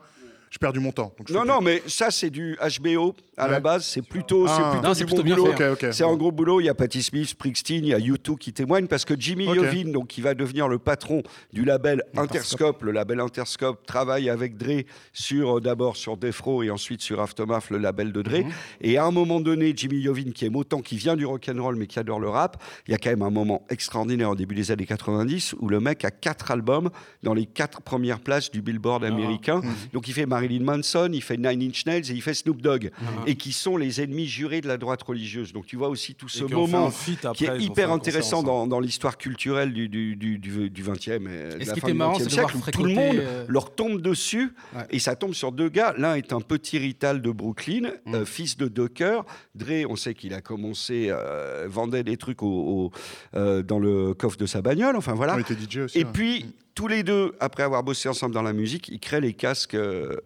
[0.57, 1.13] J'ai perdu mon temps.
[1.19, 1.65] donc je Non, non, plus.
[1.67, 3.85] mais ça, c'est du HBO à la base.
[3.85, 4.55] C'est plutôt, Ah.
[4.57, 5.93] c'est plutôt Non, du c'est bon plutôt boulot.
[5.93, 6.61] C'est un gros boulot.
[6.63, 9.47] Il y a Patti Smith, Springsteen, il y a U2 qui témoignent parce que Jimmy
[9.49, 9.57] Ok.
[9.57, 12.31] Iovine, donc qui va devenir le patron du label Interscope.
[12.37, 17.21] Interscope, le label Interscope travaille avec Dre sur euh, d'abord sur Defro et ensuite sur
[17.21, 18.39] Aftermath, le label de Dre.
[18.45, 18.51] Mhm.
[18.81, 21.63] Et à un moment donné, Jimmy Iovine, qui aime autant, qui vient du rock and
[21.63, 24.37] roll mais qui adore le rap, il y a quand même un moment extraordinaire au
[24.37, 26.89] début des années 90 où le mec a quatre albums
[27.23, 29.09] dans les quatre premières places du Billboard Ah.
[29.09, 29.61] américain.
[29.63, 29.75] Mhm.
[29.93, 32.91] Donc il fait Marilyn Manson, il fait Nine Inch Nails et il fait Snoop Dogg,
[33.01, 33.05] Ah.
[33.27, 35.53] et qui sont les ennemis jurés de la droite religieuse.
[35.53, 36.91] Donc tu vois aussi tout ce moment
[37.35, 41.55] qui est hyper intéressant dans, dans l'histoire culturelle du, du, du, du, du 20e et,
[41.57, 42.95] de Et la ce qui fin était du marrant, 20e c'est de siècle, tout le
[42.95, 44.83] monde euh, leur tombe dessus Ouais.
[44.91, 45.95] et ça tombe sur deux gars.
[45.99, 48.15] L'un est un petit rital de Brooklyn, Mm.
[48.15, 49.25] euh, fils de Docker.
[49.55, 52.91] Dre, on sait qu'il a commencé, euh, vendait des trucs au, au-
[53.35, 54.97] euh, dans le coffre de sa bagnole.
[54.97, 55.35] Enfin voilà.
[55.37, 55.99] On était DJ aussi.
[55.99, 56.11] Et ouais.
[56.13, 56.47] puis,
[56.77, 60.17] tous les deux, après avoir bossé ensemble dans la musique, ils créent les casques euh,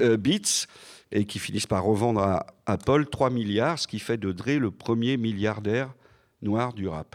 [0.00, 0.66] euh, Beats
[1.12, 4.70] et qui finissent par revendre à Apple 3 milliards, ce qui fait de Dre le
[4.72, 5.94] premier milliardaire
[6.42, 7.14] noir du rap.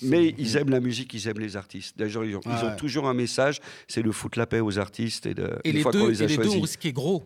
[0.00, 1.96] Mais ils aiment la musique, ils aiment les artistes.
[1.98, 2.76] D'ailleurs, ils, ont- ils ont Ouais.
[2.76, 5.82] toujours un message, c'est de foutre la paix aux artistes et de Et une les
[5.82, 7.22] fois deux, qu'on les a et les deux ont risqué gros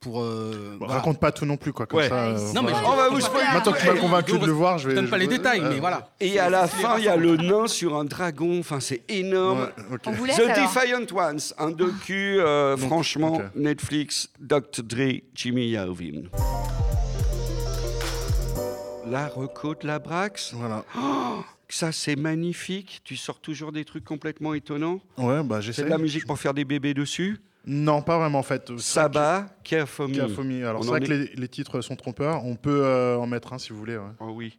[0.00, 0.20] pour.
[0.22, 0.94] euh, voilà.
[0.94, 1.86] Raconte pas tout non plus quoi.
[1.86, 2.08] Comme Ouais.
[2.08, 2.78] ça, euh, Non, mais voilà.
[2.86, 3.46] je- On va vous je- spoiler.
[3.52, 4.94] Maintenant que tu m'as convaincu de le voir, je Je vais.
[4.94, 6.10] donne pas les je- détails, euh, mais voilà.
[6.20, 8.58] Et à la fin, il y a le nain sur un dragon.
[8.60, 9.62] Enfin, c'est énorme.
[9.62, 10.00] Ouais, ok.
[10.06, 10.68] On vous laisse The alors.
[10.72, 13.40] Defiant Ones, un docu, euh, franchement.
[13.54, 14.82] Netflix, Dr.
[14.84, 16.28] Dre, Jimmy Iovine.
[19.08, 20.52] La reco de la Brax.
[20.54, 20.84] Voilà.
[20.98, 23.00] Oh, ça, c'est magnifique.
[23.04, 25.00] Tu sors toujours des trucs complètement étonnants.
[25.16, 25.84] Ouais, bah C'est j'essaie.
[25.84, 27.38] de la musique pour faire des bébés dessus.
[27.68, 28.62] Non, pas vraiment en fait.
[28.68, 30.16] C'est vrai Saba, Care for que- Me.
[30.28, 30.62] Cafomie.
[30.62, 32.44] Alors On c'est vrai est- que les, les titres sont trompeurs.
[32.44, 33.96] On peut euh, en mettre un si vous voulez.
[33.96, 34.04] ouais.
[34.20, 34.56] Oh oui.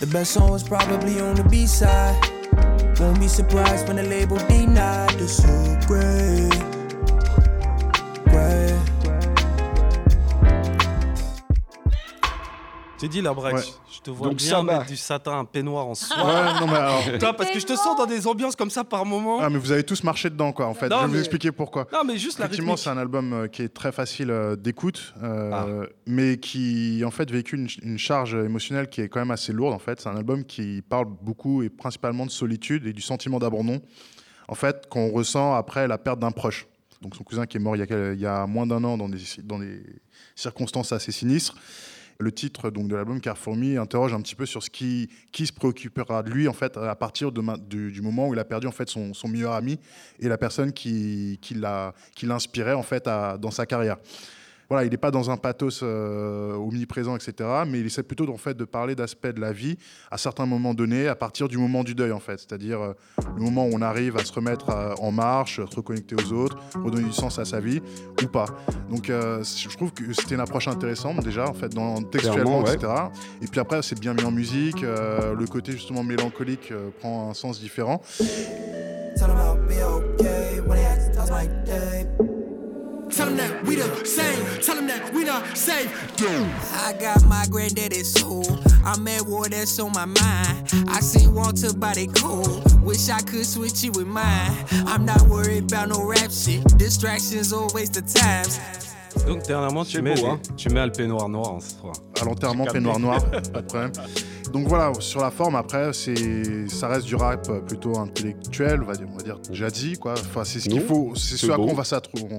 [0.00, 2.18] The best song was probably on the B side.
[2.98, 5.48] Won't be surprised when the label denied the so.
[5.86, 6.71] Great.
[13.02, 13.72] T'es dit la Brex, Ouais.
[13.92, 16.16] je te vois Donc bien ça mettre du satin, un peignoir en soie.
[16.24, 17.02] Ouais, non mais alors.
[17.36, 19.38] Parce que je te sens dans des ambiances comme ça par moment.
[19.40, 20.88] Ah mais vous avez tous marché dedans quoi en fait.
[20.88, 21.88] Non, je vais mais- vous expliquer pourquoi.
[21.92, 25.14] Non, mais juste la Effectivement, c'est un album euh, qui est très facile euh, d'écoute,
[25.20, 25.66] euh, Ah.
[26.06, 29.74] mais qui en fait véhicule une, une charge émotionnelle qui est quand même assez lourde.
[29.74, 33.40] En fait, c'est un album qui parle beaucoup et principalement de solitude et du sentiment
[33.40, 33.80] d'abandon,
[34.46, 36.68] en fait, qu'on ressent après la perte d'un proche.
[37.00, 38.84] Donc son cousin qui est mort il y a, quel- il y a moins d'un
[38.84, 39.82] an dans des, dans des
[40.36, 41.56] circonstances assez sinistres.
[42.22, 45.08] Le titre donc de l'album Car for Me interroge un petit peu sur ce qui,
[45.32, 48.68] qui se préoccupera de lui en fait à partir du, moment où il a perdu
[48.68, 49.80] en fait son, meilleur ami
[50.20, 53.96] et la personne qui, qui l'inspirait en fait dans sa carrière.
[54.72, 57.46] Voilà, il n'est pas dans un pathos euh, omniprésent, etc.
[57.66, 59.76] Mais il essaie plutôt en fait de parler d'aspects de la vie
[60.10, 62.92] à certains moments donnés, à partir du moment du deuil en fait, c'est-à-dire euh,
[63.36, 66.56] le moment où on arrive à se remettre euh, en marche, se reconnecter aux autres,
[66.82, 67.82] redonner du sens à sa vie
[68.22, 68.46] ou pas.
[68.88, 72.74] Donc euh, je trouve que c'était une approche intéressante déjà en fait, dans, textuellement, ouais.
[72.74, 72.92] etc.
[73.42, 77.28] Et puis après c'est bien mis en musique, euh, le côté justement mélancolique euh, prend
[77.30, 78.00] un sens différent.
[83.12, 84.62] Tell them that we the same.
[84.62, 85.90] Tell them that we not safe.
[86.72, 88.44] I got my granddaddy's soul.
[88.84, 90.70] I'm at war, that's on my mind.
[90.88, 92.62] I see Walter body cool.
[92.82, 94.56] Wish I could switch it with mine.
[94.86, 96.64] I'm not worried about no rap shit.
[96.78, 98.58] Distractions or waste of times.
[99.26, 100.40] Donc dernièrement, tu mets, beau, hein.
[100.56, 101.94] tu mets le peignoir noir en ce soir.
[102.20, 103.92] À l'enterrement, peignoir noir, pas de problème.
[104.52, 108.94] Donc voilà, sur la forme, après, c'est, ça reste du rap plutôt intellectuel, on va
[108.94, 110.12] dire, on va dire jazzy, quoi.
[110.12, 111.84] Enfin, c'est ce qu'il Non, faut, c'est ce à quoi on va,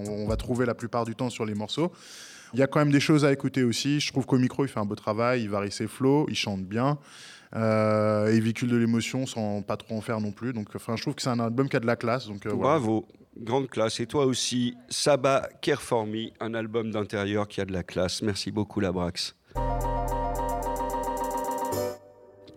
[0.10, 1.92] on, va trouver la plupart du temps sur les morceaux.
[2.54, 4.00] Il y a quand même des choses à écouter aussi.
[4.00, 6.62] Je trouve qu'au micro, il fait un beau travail, il varie ses flows, il chante
[6.64, 7.00] bien.
[7.56, 10.54] Euh, et il véhicule de l'émotion sans pas trop en faire non plus.
[10.54, 12.28] Donc, enfin, je trouve que c'est un album qui a de la classe.
[12.28, 12.78] Donc, euh, voilà.
[12.78, 13.08] Bravo,
[13.40, 14.00] grande classe.
[14.00, 18.22] Et toi aussi, Saba Care For Me, un album d'intérieur qui a de la classe.
[18.22, 19.36] Merci beaucoup, Labrax.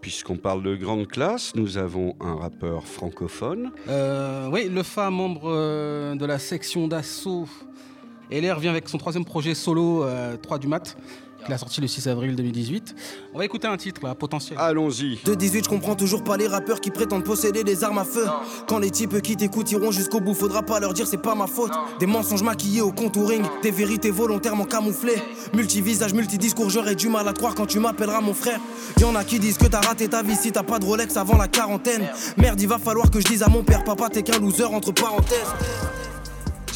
[0.06, 3.72] Puisqu'on parle de grande classe, nous avons un rappeur francophone.
[3.88, 7.48] Euh, oui, le fa, membre euh, de la section d'assaut.
[8.30, 10.96] LR vient avec son troisième projet solo, euh, 3 du mat,
[11.46, 12.94] qu'il a sorti le 6 avril 2018.
[13.32, 14.58] On va écouter un titre, là, potentiel.
[14.60, 15.18] Allons-y.
[15.24, 18.26] De 18, je comprends toujours pas les rappeurs qui prétendent posséder des armes à feu.
[18.68, 21.46] Quand les types qui t'écoutent iront jusqu'au bout, faudra pas leur dire c'est pas ma
[21.46, 21.72] faute.
[22.00, 25.22] Des mensonges maquillés au contouring, des vérités volontairement camouflées.
[25.54, 28.60] Multivisage, multidiscours, j'aurais du mal à te croire quand tu m'appelleras mon frère.
[29.00, 31.36] Y'en a qui disent que t'as raté ta vie si t'as pas de Rolex avant
[31.36, 32.08] la quarantaine.
[32.36, 34.92] Merde, il va falloir que je dise à mon père, papa, t'es qu'un loser entre
[34.92, 35.54] parenthèses.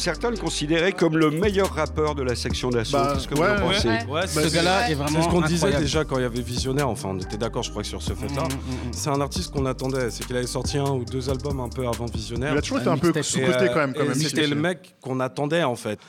[0.01, 2.97] Certains le considéraient comme le meilleur rappeur de la section d'assaut.
[2.97, 4.05] Bah, Qu'est-ce que vous ouais, en pensez ouais.
[4.09, 6.41] Ouais, Ce c'est- gars-là est vraiment C'est ce qu'on disait déjà quand il y avait
[6.41, 6.89] Visionnaire.
[6.89, 8.41] Enfin, on était d'accord, je crois, que sur ce fait-là.
[8.43, 8.93] Mm, mm, mm.
[8.93, 10.09] C'est un artiste qu'on attendait.
[10.09, 12.53] C'est qu'il avait sorti un ou deux albums un peu avant Visionnaire.
[12.53, 13.91] Il a toujours été un peu sous-côté Et, quand même.
[13.91, 15.99] euh, Quand même C'était le mec qu'on attendait en fait.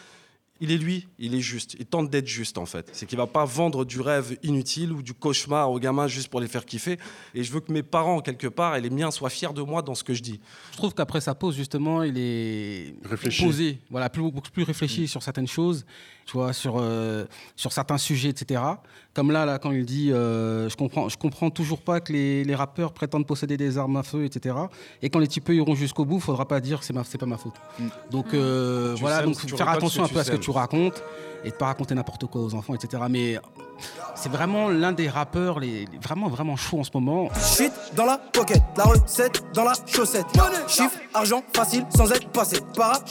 [0.64, 1.74] Il est lui, il est juste.
[1.80, 2.88] Il tente d'être juste en fait.
[2.92, 6.40] C'est qu'il va pas vendre du rêve inutile ou du cauchemar aux gamins juste pour
[6.40, 6.98] les faire kiffer.
[7.34, 9.82] Et je veux que mes parents, quelque part, et les miens soient fiers de moi
[9.82, 10.38] dans ce que je dis.
[10.70, 13.44] Je trouve qu'après sa pause, justement, il est Réfléchi.
[13.44, 15.84] posé, voilà, plus, plus réfléchi sur certaines choses,
[16.26, 17.24] tu vois, sur, euh,
[17.56, 18.60] sur certains sujets, etc.
[19.14, 22.44] Comme là, là quand il dit euh, je, comprends, je comprends toujours pas que les,
[22.44, 24.54] les rappeurs prétendent posséder des armes à feu, etc.
[25.02, 27.54] Et quand les types iront jusqu'au bout, faudra pas dire c'est c'est pas ma faute.
[28.10, 30.50] Donc euh, Tu voilà, sèmes donc tu faire attention un peu à ce que tu
[30.50, 31.02] racontes
[31.44, 33.02] et de pas raconter n'importe quoi aux enfants, etc.
[33.10, 33.36] Mais
[34.14, 37.28] c'est vraiment l'un des rappeurs les, les- vraiment vraiment chaud en ce moment.
[37.34, 40.26] Shit dans la pocket, la recette dans la chaussette.
[40.68, 43.02] Chiffre, argent, facile, sans être passé par.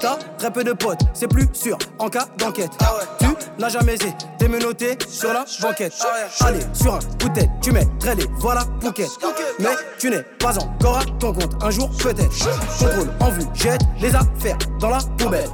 [0.00, 2.70] T'as très peu de potes, c'est plus sûr en cas d'enquête.
[3.18, 3.26] Tu
[3.58, 5.92] n'as jamais été menotté sur la banquette.
[6.40, 9.08] Allez, sur un coup de tête, tu mets les voilà Phuket.
[9.58, 9.66] Mais
[9.98, 12.30] tu n'es pas encore à ton compte, un jour peut-être.
[12.78, 15.48] Contrôle en vue, jette les affaires dans la poubelle.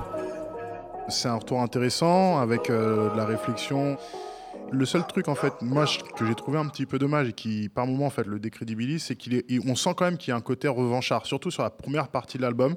[1.08, 3.96] C'est un retour intéressant avec euh, de la réflexion.
[4.72, 5.84] Le seul truc en fait, moi
[6.16, 9.04] que j'ai trouvé un petit peu dommage et qui par moment en fait le décrédibilise,
[9.04, 11.50] c'est qu'il est, il- on sent quand même qu'il y a un côté revanchard, surtout
[11.50, 12.74] sur la première partie de l'album.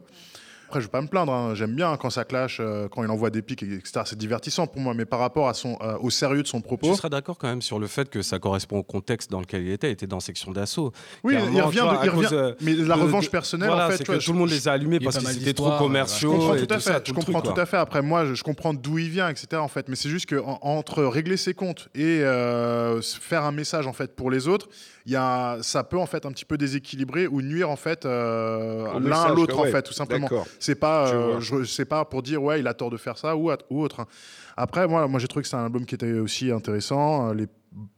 [0.68, 3.10] Après, je vais pas me plaindre, hein, j'aime bien quand ça clash, euh, quand il
[3.10, 4.02] envoie des pics, etc.
[4.06, 6.90] C'est divertissant pour moi, mais par rapport à son, euh, au sérieux de son propos.
[6.92, 9.62] Tu serais d'accord quand même sur le fait que ça correspond au contexte dans lequel
[9.64, 9.88] il était.
[9.88, 10.92] Il était dans section d'assaut.
[11.24, 13.26] Oui, il revient tu vois, de- il à cause, revient- euh, mais la de- revanche
[13.28, 15.00] de- personnelle, voilà, en fait, c'est tu vois, que tout le monde les a allumés
[15.00, 16.32] parce mal c'était trop commerciaux.
[16.34, 17.00] Je comprends et tout à ça, fait.
[17.02, 17.78] tout Je comprends truc, tout à fait.
[17.78, 19.48] Après, moi, je, je comprends d'où il vient, etc.
[19.62, 23.54] En fait, mais c'est juste que en- entre régler ses comptes et euh, faire un
[23.54, 24.68] message en fait pour les autres,
[25.06, 28.06] il y a, ça peut en fait un petit peu déséquilibrer ou nuire en fait
[28.06, 29.70] euh, l'un à l'autre ouais.
[29.70, 30.28] en fait, tout simplement.
[30.60, 33.36] C'est pas, euh, je, c'est pas pour dire ouais, il a tort de faire ça
[33.36, 34.00] ou, autre.
[34.02, 34.08] hein.
[34.56, 37.30] Après, moi, moi j'ai trouvé que c'est un album qui était aussi intéressant.
[37.30, 37.48] Euh, Les,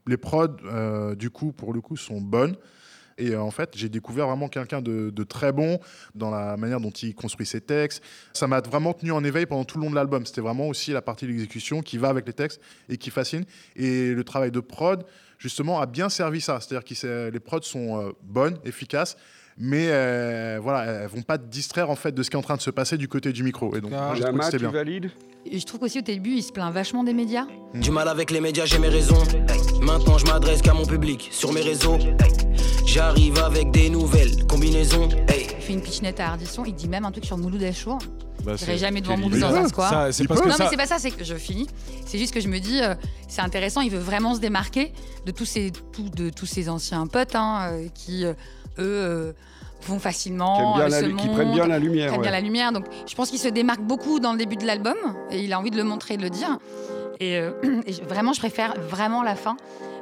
[0.06, 2.56] les prods, euh, du coup, pour le coup, sont bonnes.
[3.18, 5.78] Et en fait, j'ai découvert vraiment quelqu'un de, de très bon
[6.14, 8.02] dans la manière dont il construit ses textes.
[8.32, 10.24] Ça m'a vraiment tenu en éveil pendant tout le long de l'album.
[10.24, 13.44] C'était vraiment aussi la partie de l'exécution qui va avec les textes et qui fascine.
[13.76, 15.04] Et le travail de prod,
[15.38, 16.60] justement, a bien servi ça.
[16.60, 19.18] C'est-à-dire que les prods sont bonnes, efficaces.
[19.58, 22.42] Mais euh, voilà, elles vont pas te distraire en fait de ce qui est en
[22.42, 23.74] train de se passer du côté du micro.
[23.76, 24.70] Et donc, moi, que Lama, c'était tu bien.
[24.72, 25.10] valides
[25.46, 27.46] Et je trouve qu'aussi au début, il se plaint vachement des médias.
[27.74, 29.22] Du mal avec les médias, j'ai mes raisons.
[29.82, 31.98] Maintenant, je m'adresse qu'à mon public sur mes réseaux.
[32.86, 35.08] J'arrive avec des nouvelles combinaisons.
[35.28, 35.46] Hey.
[35.56, 37.98] Il fait une pitchnette à Ardisson, il dit même un truc sur Mouloud Achour.
[38.44, 39.90] Bah, Je jamais devant Mouloud dans un square.
[39.90, 40.46] Ça, c'est Il parce peut.
[40.46, 41.68] que non, mais ça- c'est pas ça, c'est que je finis.
[42.06, 42.94] C'est juste que je me dis, euh,
[43.28, 44.92] c'est intéressant, il veut vraiment se démarquer
[45.26, 48.32] de tous ces, tout- de tous ces anciens potes hein, euh, qui, euh,
[48.78, 49.32] eux, euh,
[49.82, 50.74] vont facilement.
[50.74, 52.72] Qui bien euh, la qui prennent bien la lumière, bien la lumière.
[52.72, 54.96] Donc, je pense qu'il se démarque beaucoup dans le début de l'album
[55.30, 56.58] et il a envie de le montrer et de le dire.
[57.20, 57.52] Et, euh,
[57.86, 59.56] et vraiment, je préfère vraiment la fin,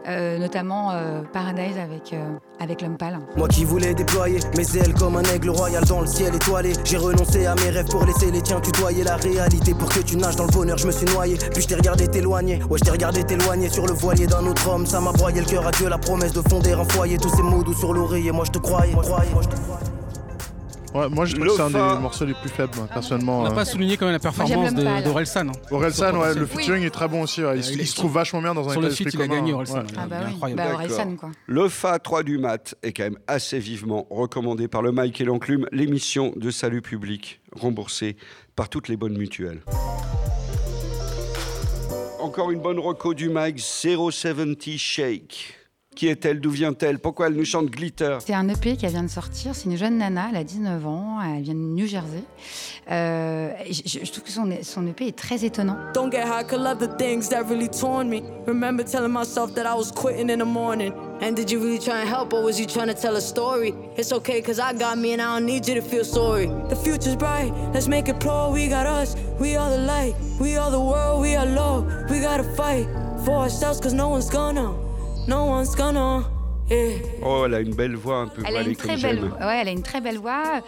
[0.09, 3.19] euh, notamment euh, Paradise avec, euh, avec l'homme pâle.
[3.37, 6.73] Moi qui voulais déployer mes ailes comme un aigle royal dans le ciel étoilé.
[6.85, 9.75] J'ai renoncé à mes rêves pour laisser les tiens tutoyer la réalité.
[9.75, 11.37] Pour que tu nages dans le bonheur, je me suis noyé.
[11.53, 12.63] Puis je t'ai regardé t'éloigner.
[12.71, 14.87] Ouais, je t'ai regardé t'éloigner sur le voilier d'un autre homme.
[14.87, 17.19] Ça m'a broyé le cœur à Dieu, la promesse de fonder un foyer.
[17.19, 18.95] Tous ces mots doux sur l'oreiller, moi je te croyais.
[18.95, 19.97] Moi, je te croyais.
[20.95, 23.41] Ouais, moi je trouve que c'est un des morceaux les plus faibles, moi, personnellement.
[23.41, 23.55] On n'a euh.
[23.55, 24.74] pas souligné quand même la performance
[25.05, 25.49] d'Orelsan.
[25.49, 25.53] hein.
[25.70, 27.43] Orelsan, ouais, le featuring est très bon aussi.
[27.45, 27.59] ouais.
[27.59, 29.20] Il, se- il est- il se trouve vachement bien dans un Sur le feat, il
[29.22, 29.80] a gagné, Orelsan.
[29.80, 29.84] Ouais.
[29.99, 30.72] Ah bah oui, bah.
[30.74, 31.30] Orelsan, quoi.
[31.47, 35.24] Le FA 3 du mat est quand même assez vivement recommandé par le Mike et
[35.24, 38.16] l'Enclume, l'émission de salut public remboursée
[38.57, 39.61] par toutes les bonnes mutuelles.
[42.20, 45.55] Encore une bonne reco du Mike, 070 Shake.
[45.99, 48.18] Qui est-elle D'où vient-elle Pourquoi elle nous chante Glitter?
[48.24, 49.53] C'est un EP qui vient de sortir.
[49.57, 52.22] C'est une jeune nana, elle a 19 ans, elle vient de New Jersey.
[52.88, 55.76] Euh, je, je- trouve que son, son EP est très étonnant.
[55.92, 58.22] Don't get high, could love the things that really torn me.
[58.46, 60.92] Remember telling myself that I was quitting in the morning.
[61.20, 63.74] And did you really try and help, or was you trying to tell a story?
[63.96, 66.46] It's okay, cause I got me and I don't need you to feel sorry.
[66.68, 68.53] The future's bright, let's make it plural.
[68.53, 71.86] We got us, we are the light, we are the world, we are love.
[72.09, 72.86] We gotta fight
[73.24, 74.72] for ourselves, cause no one's gonna,
[75.29, 76.24] no one's gonna.
[76.70, 76.99] Yeah.
[77.22, 79.59] Oh, elle a une belle voix un peu Elle a une comme très belle, ouais,
[79.61, 80.61] elle a une très belle voix.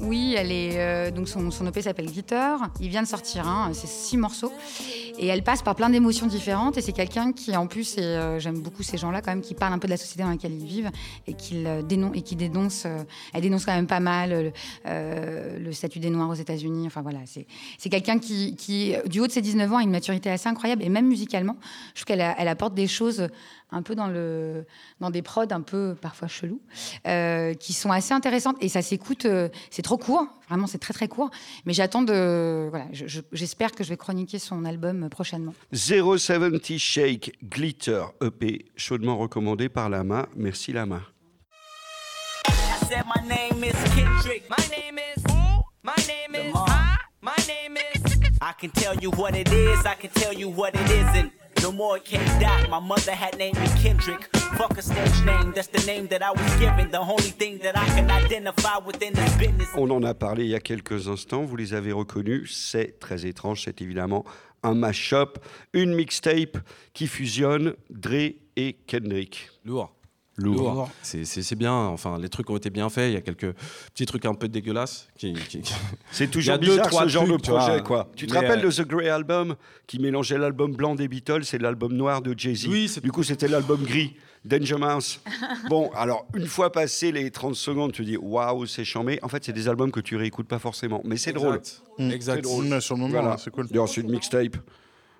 [0.00, 2.54] Oui, elle est euh, donc son, son EP s'appelle Glitter.
[2.80, 4.52] Il vient de sortir un, c'est six morceaux
[5.18, 6.78] et elle passe par plein d'émotions différentes.
[6.78, 9.54] Et c'est quelqu'un qui, en plus, et euh, j'aime beaucoup ces gens-là quand même, qui
[9.54, 10.90] parlent un peu de la société dans laquelle ils vivent
[11.26, 12.84] et et qui dénonce.
[12.86, 13.02] euh,
[13.32, 14.50] elle dénonce quand même pas mal euh,
[14.86, 16.86] euh, le statut des Noirs aux États-Unis.
[16.86, 20.48] Enfin voilà, c'est quelqu'un qui, du haut de ses 19 ans, a une maturité assez
[20.48, 21.56] incroyable et même musicalement,
[21.94, 23.28] je trouve qu'elle elle apporte des choses
[23.70, 26.60] un peu dans des prods un peu parfois chelous
[27.06, 30.94] euh, qui sont assez intéressantes et ça s'écoute euh, c'est trop court vraiment c'est très
[30.94, 31.30] très court
[31.66, 36.78] mais j'attends de voilà je- je- j'espère que je vais chroniquer son album prochainement 070
[36.78, 40.26] Shake Glitter EP, chaudement recommandé par Lama.
[40.36, 41.02] Merci Lama.
[42.46, 42.50] I
[42.88, 44.48] said my name is Kendrick.
[44.48, 45.62] My name is who?
[45.82, 46.96] My name is huh?
[47.20, 50.74] My name is I can tell you what it is, I can tell you what
[50.74, 51.32] it isn't.
[51.62, 54.28] No more K Dot, my mother had named me Kendrick.
[54.56, 56.90] Fuck a stage name, that's the name that I was given.
[56.90, 59.68] The only thing that I can identify within this business.
[59.76, 63.26] On en a parlé il y a quelques instants, vous les avez reconnus, c'est très
[63.26, 64.24] étrange, c'est évidemment
[64.62, 65.38] un mash-up,
[65.72, 66.58] une mixtape
[66.92, 69.50] qui fusionne Dre et Kendrick.
[69.64, 69.97] Lourd.
[70.38, 70.62] Lourd.
[70.74, 70.90] Lourd.
[71.02, 73.10] C'est- C'est c'est bien, enfin, les trucs ont été bien faits.
[73.10, 73.52] Il y a quelques
[73.92, 75.08] petits trucs un peu dégueulasses.
[75.18, 75.74] Qui, qui- qui-
[76.12, 77.60] C'est Il y toujours a deux, bizarre trois ce genre trucs, de tu vois.
[77.66, 78.08] projet, quoi.
[78.16, 81.42] Tu te Mais, rappelles euh, de The Grey Album qui mélangeait l'album blanc des Beatles
[81.52, 82.66] et l'album noir de Jay-Z?
[82.68, 84.14] Oui, c'est- Du coup, c'était l'album gris,
[84.44, 85.20] Danger Mouse.
[85.68, 89.18] bon, alors, une fois passé les 30 secondes, tu dis waouh, c'est chambé.
[89.22, 91.56] En fait, c'est des albums que tu réécoutes pas forcément, mais c'est drôle.
[91.56, 91.82] Exact.
[91.98, 92.10] Mm.
[92.12, 92.36] Exact.
[92.36, 92.64] C'est drôle.
[92.68, 93.36] Ouais, sur le moment, Voilà.
[93.38, 93.66] c'est cool.
[93.66, 94.56] D'ailleurs, c'est une mixtape.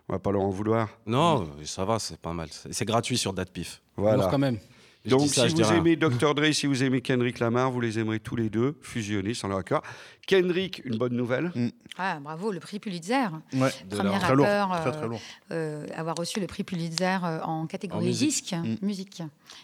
[0.09, 0.89] On va pas leur en vouloir.
[1.07, 2.49] Non, ça va, c'est pas mal.
[2.71, 3.83] C'est gratuit sur DatPiff.
[3.97, 4.17] Voilà.
[4.23, 4.59] Lourd quand même.
[5.07, 6.35] Donc, ça, si vous aimez Dr.
[6.35, 9.59] Dre, si vous aimez Kendrick Lamar, vous les aimerez tous les deux, fusionnés sans leur
[9.59, 9.83] accord.
[10.27, 11.51] Kendrick, une bonne nouvelle.
[11.97, 15.21] ah bravo le prix Pulitzer Ouais, premier Très lourd, rappeur très, euh, très lourd.
[15.53, 18.55] euh, avoir reçu le prix Pulitzer euh, en catégorie En musique.
[18.55, 18.87] disque Mm.
[18.87, 19.23] musique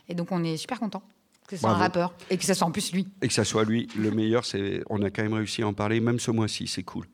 [0.09, 1.03] et donc on est super content
[1.47, 3.45] que ce soit un rappeur et que ce soit en plus lui Et que ça
[3.45, 6.31] soit lui le meilleur, c'est on a quand même réussi à en parler, même ce
[6.31, 7.07] mois-ci, c'est cool.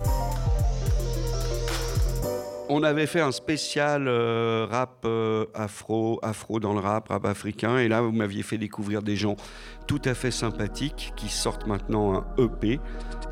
[2.72, 7.78] On avait fait un spécial euh, rap euh, afro, afro dans le rap, rap africain,
[7.78, 9.34] et là vous m'aviez fait découvrir des gens
[9.88, 12.78] tout à fait sympathiques qui sortent maintenant un EP,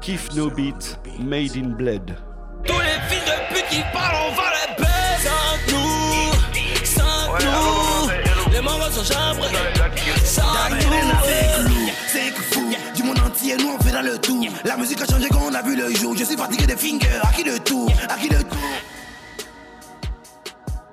[0.00, 2.16] Kiff No Beat, Made in Bled.
[2.64, 5.28] Tous les fils de pute qui parlent, on va les baiser.
[5.28, 8.50] Sans nous, sans nous.
[8.50, 9.54] Les mamans sont chambrées.
[10.24, 11.88] Sans nous.
[12.08, 14.44] C'est que fou, du monde entier, nous on fait dans le tout.
[14.64, 16.16] La musique a changé quand on a vu le jour.
[16.16, 18.97] Je suis fatigué des fingers, à qui le tour, à qui le tour?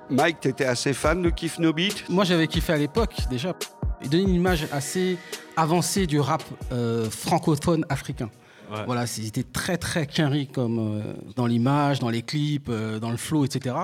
[0.08, 3.54] Mike, t'étais assez fan de Kiff No Beat Moi, j'avais kiffé à l'époque déjà.
[4.02, 5.18] Il donnait une image assez
[5.56, 8.30] avancée du rap euh, francophone africain.
[8.70, 8.84] Ouais.
[8.86, 13.16] Voilà, c'était très très quinri comme euh, dans l'image, dans les clips, euh, dans le
[13.16, 13.74] flow, etc.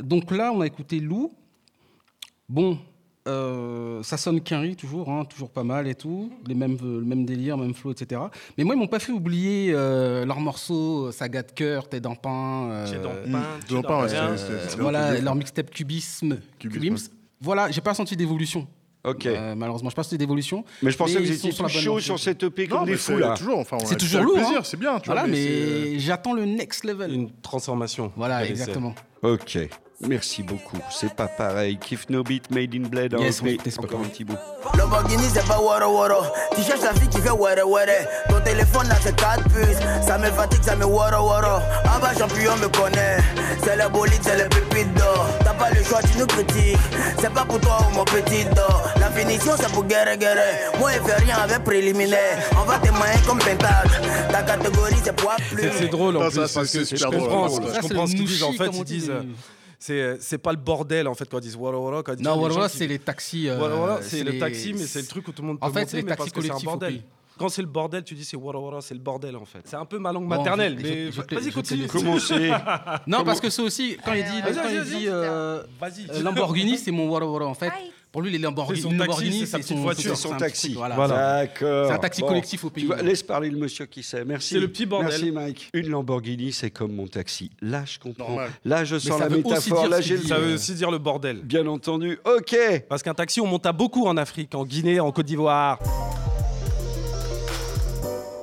[0.00, 1.30] Donc là, on a écouté Lou.
[2.48, 2.78] Bon,
[3.28, 7.24] euh, ça sonne quinri toujours, hein, toujours pas mal et tout, les mêmes, le même
[7.24, 8.20] délire, même flow, etc.
[8.56, 12.14] Mais moi, ils m'ont pas fait oublier euh, leurs morceaux Saga de cœur, T'es dans
[12.14, 12.68] pain.
[12.70, 14.06] euh, T'es dans pain,
[14.78, 16.38] voilà, leur mixtape Cubisme.
[16.58, 17.12] Cubisme, Cubisme.
[17.42, 18.66] Voilà, j'ai pas senti d'évolution.
[19.02, 19.24] Ok.
[19.24, 20.62] Euh, malheureusement, je pas senti d'évolution.
[20.82, 21.68] Mais je pensais que vous étiez sont
[22.00, 23.34] sur cette EP comme mais des fous c'est là.
[23.34, 24.36] toujours, enfin, C'est toujours lourd.
[24.38, 24.60] hein.
[24.62, 25.30] c'est bien, tu Voilà, vois.
[25.30, 27.10] mais, c'est- j'attends le next level.
[27.12, 28.12] Une transformation.
[28.16, 28.94] Voilà, exactement.
[29.22, 29.58] Ok,
[30.08, 30.78] merci beaucoup.
[30.90, 31.78] C'est pas pareil.
[31.78, 34.36] Kiff No Beat, Made in Bled, en Yes, oui, pas Encore un petit bout.
[34.76, 36.22] Lamborghini c'est pas waro waro
[36.54, 37.86] Tu cherches la fille qui fait were were.
[38.28, 39.78] Ton téléphone là c'est 4 puces.
[40.06, 43.18] Ça me fatigue, ça me waro waro Ah bah champion me connaît.
[43.62, 45.26] C'est le bolide, c'est le pépite d'or.
[45.44, 46.78] T'as pas le choix, tu nous critiques.
[47.18, 48.82] C'est pas pour toi ou mon petit d'or.
[48.98, 50.36] La finition c'est pour guerre guerre.
[50.78, 52.38] Moi il fait rien avec préliminaire.
[52.60, 56.28] On va te mailler comme pentacle Ta catégorie c'est poids plus C'est c'est drôle en
[56.28, 58.42] plus parce que c'est je comprends, je c'est comprends ce qu'ils disent.
[58.42, 59.12] En fait, ils disent.
[59.90, 62.02] Euh, C'est c'est pas le bordel en fait quand ils disent wara wara.
[62.02, 63.48] quand ils disent Non, qui- c'est les taxis.
[63.48, 65.60] euh, Voilà, voilà, c'est le les- taxi, mais c'est le truc où tout le monde
[65.60, 67.02] peut En fait, monter, c'est les mais taxis parce que c'est un bordel.
[67.38, 69.60] quand c'est le bordel, tu dis c'est wara wara, c'est le bordel en fait.
[69.64, 71.10] C'est un peu ma langue Bon, maternelle, je- mais
[71.40, 71.86] vas-y continue.
[71.86, 72.50] Commencez.
[73.06, 75.08] Non, parce que c'est aussi, quand il dit, Vas-y, quand il vas-y, dit vas-y.
[75.08, 76.06] euh, Vas-y.
[76.10, 77.72] euh, Lamborghini, c'est mon Wara Wara en fait.
[78.12, 80.16] Pour lui, les Lamborghini, C'est son une taxi, Lamborghini, c'est sa petite son- voiture.
[80.16, 80.74] c'est son taxi.
[80.74, 81.06] truc, Voilà.
[81.44, 81.86] D'accord.
[81.86, 82.26] C'est un taxi Bon.
[82.28, 82.84] collectif au pays.
[82.84, 84.24] Vois, laisse parler le monsieur qui sait.
[84.24, 84.54] Merci.
[84.54, 85.10] C'est le petit bordel.
[85.10, 85.70] Merci Mike.
[85.74, 87.50] Une Lamborghini, c'est comme mon taxi.
[87.62, 88.28] Là, je comprends.
[88.30, 88.50] Normal.
[88.64, 89.86] Là, je sens la métaphore.
[89.86, 90.16] Là, j'ai.
[90.18, 91.36] Ça veut aussi dire le bordel.
[91.42, 92.18] Bien entendu.
[92.24, 92.56] Ok.
[92.88, 95.78] Parce qu'un taxi, on monte à beaucoup en Afrique, en Guinée, en Côte d'Ivoire.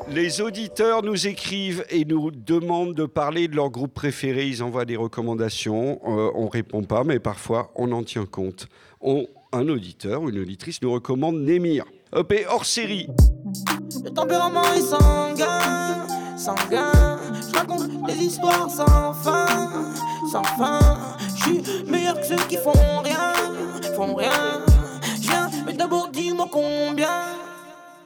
[0.09, 4.47] Les auditeurs nous écrivent et nous demandent de parler de leur groupe préféré.
[4.47, 5.99] Ils envoient des recommandations.
[6.07, 8.68] Euh, on répond pas, mais parfois on en tient compte.
[9.01, 11.86] On- un auditeur ou une auditrice nous recommande Némir.
[12.16, 13.08] EP hors série.
[14.04, 17.20] Le tempérament est sanguin, sanguin.
[17.52, 19.45] Je raconte des histoires sans fin,
[20.32, 20.80] sans fin.
[21.36, 22.72] Je suis meilleur que ceux qui font
[23.04, 23.34] rien,
[23.95, 24.62] font rien.
[25.16, 27.08] Je viens, mais d'abord dis-moi combien.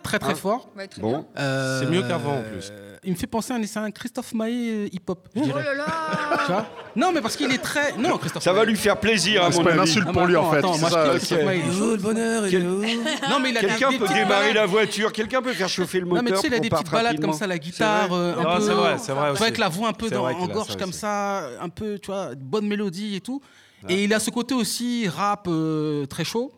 [0.04, 0.68] Très très fort.
[0.76, 1.26] Ouais, très Bon.
[1.38, 2.72] Euh, C'est mieux qu'avant, en plus.
[3.04, 5.64] Il me fait penser à un, c'est un Christophe Maé hip-hop, je dirais.
[5.64, 7.94] Oh là là Tu vois Non, mais parce qu'il est très.
[7.98, 9.90] Non, Christophe Ça va lui faire plaisir, à C'est mon pas une avis.
[9.90, 10.58] insulte Non, pour lui, en fait.
[10.58, 11.02] attends, c'est moi, je ça.
[11.04, 12.64] kiffe Christophe Maé, il est- le bonheur, Quel-
[13.30, 14.54] Non, mais il a des- Quelqu'un peut petites démarrer balades.
[14.56, 15.12] la voiture.
[15.12, 16.24] Quelqu'un peut faire chauffer le Non, moteur.
[16.26, 17.30] mais tu sais, il a des petites balades rapidement.
[17.30, 18.62] comme ça, la C'est guitare, euh, un Non, peu.
[18.62, 21.70] c'est vrai, c'est vrai avec la voix un peu C'est en gorge comme ça, un
[21.70, 23.42] peu, tu vois, une bonne mélodie et tout.
[23.90, 26.52] Et il a ce côté aussi rap euh, très chaud.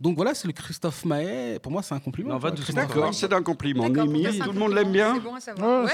[0.00, 1.58] Donc voilà, c'est le Christophe Maé.
[1.60, 2.38] Pour moi, c'est un compliment.
[2.74, 3.84] D'accord, c'est un compliment.
[3.84, 3.90] Un
[4.44, 5.36] tout le monde l'aime bien C'est bon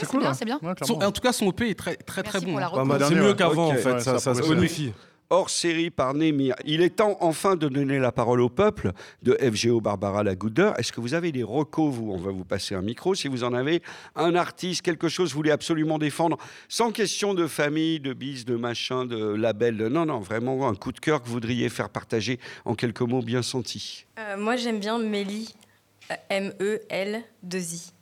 [0.00, 0.34] c'est cool, bien, hein.
[0.34, 0.58] c'est bien.
[0.62, 1.06] Ouais, Son- clairement.
[1.06, 2.58] en tout cas, son EP est très très très Merci bon.
[2.58, 2.98] hein.
[3.08, 4.00] C'est mieux qu'avant, en fait.
[4.00, 4.92] Ça, ça ça se bonifie.
[5.30, 6.54] Hors série par Némir.
[6.64, 10.78] Il est temps enfin de donner la parole au peuple de FGO Barbara Lagoudeur.
[10.78, 12.10] Est-ce que vous avez des recos, vous?
[12.12, 13.14] On va vous passer un micro.
[13.14, 13.82] Si vous en avez
[14.16, 16.36] un artiste, quelque chose vous voulez absolument défendre,
[16.68, 19.76] sans question de famille, de bis, de machin, de label.
[19.76, 23.00] de- Non, non, vraiment un coup de cœur que vous voudriez faire partager en quelques
[23.02, 24.06] mots bien sentis.
[24.18, 27.92] Euh, moi, j'aime bien euh, M-E-L-2-I.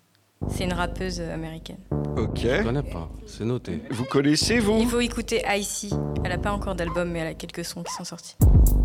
[0.51, 1.79] C'est une rappeuse américaine.
[2.17, 2.41] Ok.
[2.43, 3.83] Je connais pas, c'est noté.
[3.91, 5.91] Vous connaissez, vous Il faut écouter Icy.
[6.25, 8.37] Elle a pas encore d'album, mais elle a quelques sons qui sont sortis.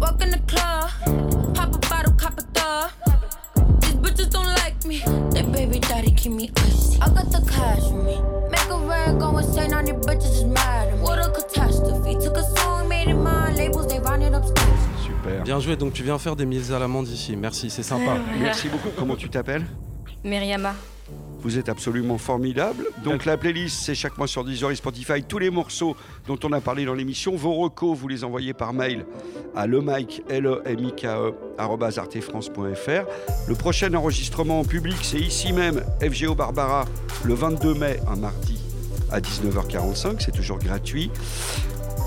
[0.01, 3.82] Walk in the club, pop a bottle, cop a thug.
[3.82, 5.01] These bitches don't like me.
[5.32, 6.97] They baby daddy keep me icy.
[6.97, 8.18] I got the cash for me.
[8.51, 10.89] Make a rag go insane on these bitches is mad.
[10.89, 11.01] at me.
[11.01, 12.18] What a catastrophe.
[12.24, 13.56] Took a song, made it mine.
[13.56, 15.06] Labels, they rounded up stacks.
[15.06, 15.43] Super.
[15.43, 17.36] Bien joué, donc tu viens faire des mises à l'amande ici.
[17.36, 18.18] Merci, c'est sympa.
[18.39, 18.89] Merci beaucoup.
[18.97, 19.66] Comment tu t'appelles?
[20.24, 20.74] Myriama.
[21.44, 22.88] Vous êtes absolument formidable.
[23.04, 25.24] Donc la playlist, c'est chaque mois sur Deezer et Spotify.
[25.24, 28.74] Tous les morceaux dont on a parlé dans l'émission, vos recos, vous les envoyez par
[28.74, 29.06] mail
[29.56, 31.34] à lemike, l e m i k e.
[33.48, 36.86] Le prochain enregistrement en public, c'est ici même, FGO Barbara,
[37.24, 38.60] le 22 mai, un mardi
[39.12, 40.16] à 19h45.
[40.20, 41.12] C'est toujours gratuit.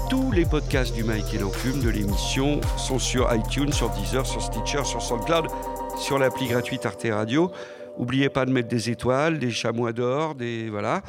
[0.08, 4.40] Tous les podcasts du Mike et l'enclume de l'émission sont sur iTunes, sur Deezer, sur
[4.40, 5.46] Stitcher, sur SoundCloud,
[5.98, 7.50] sur l'appli gratuite Arte Radio.
[7.98, 11.02] N'oubliez pas de mettre des étoiles, des chamois d'or, des voilà.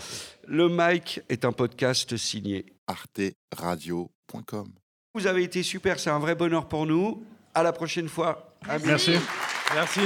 [0.47, 4.67] Le Mike est un podcast signé arteradio.com.
[5.13, 7.23] Vous avez été super, c'est un vrai bonheur pour nous.
[7.53, 8.55] À la prochaine fois.
[8.85, 9.13] Merci.
[9.73, 10.01] Merci.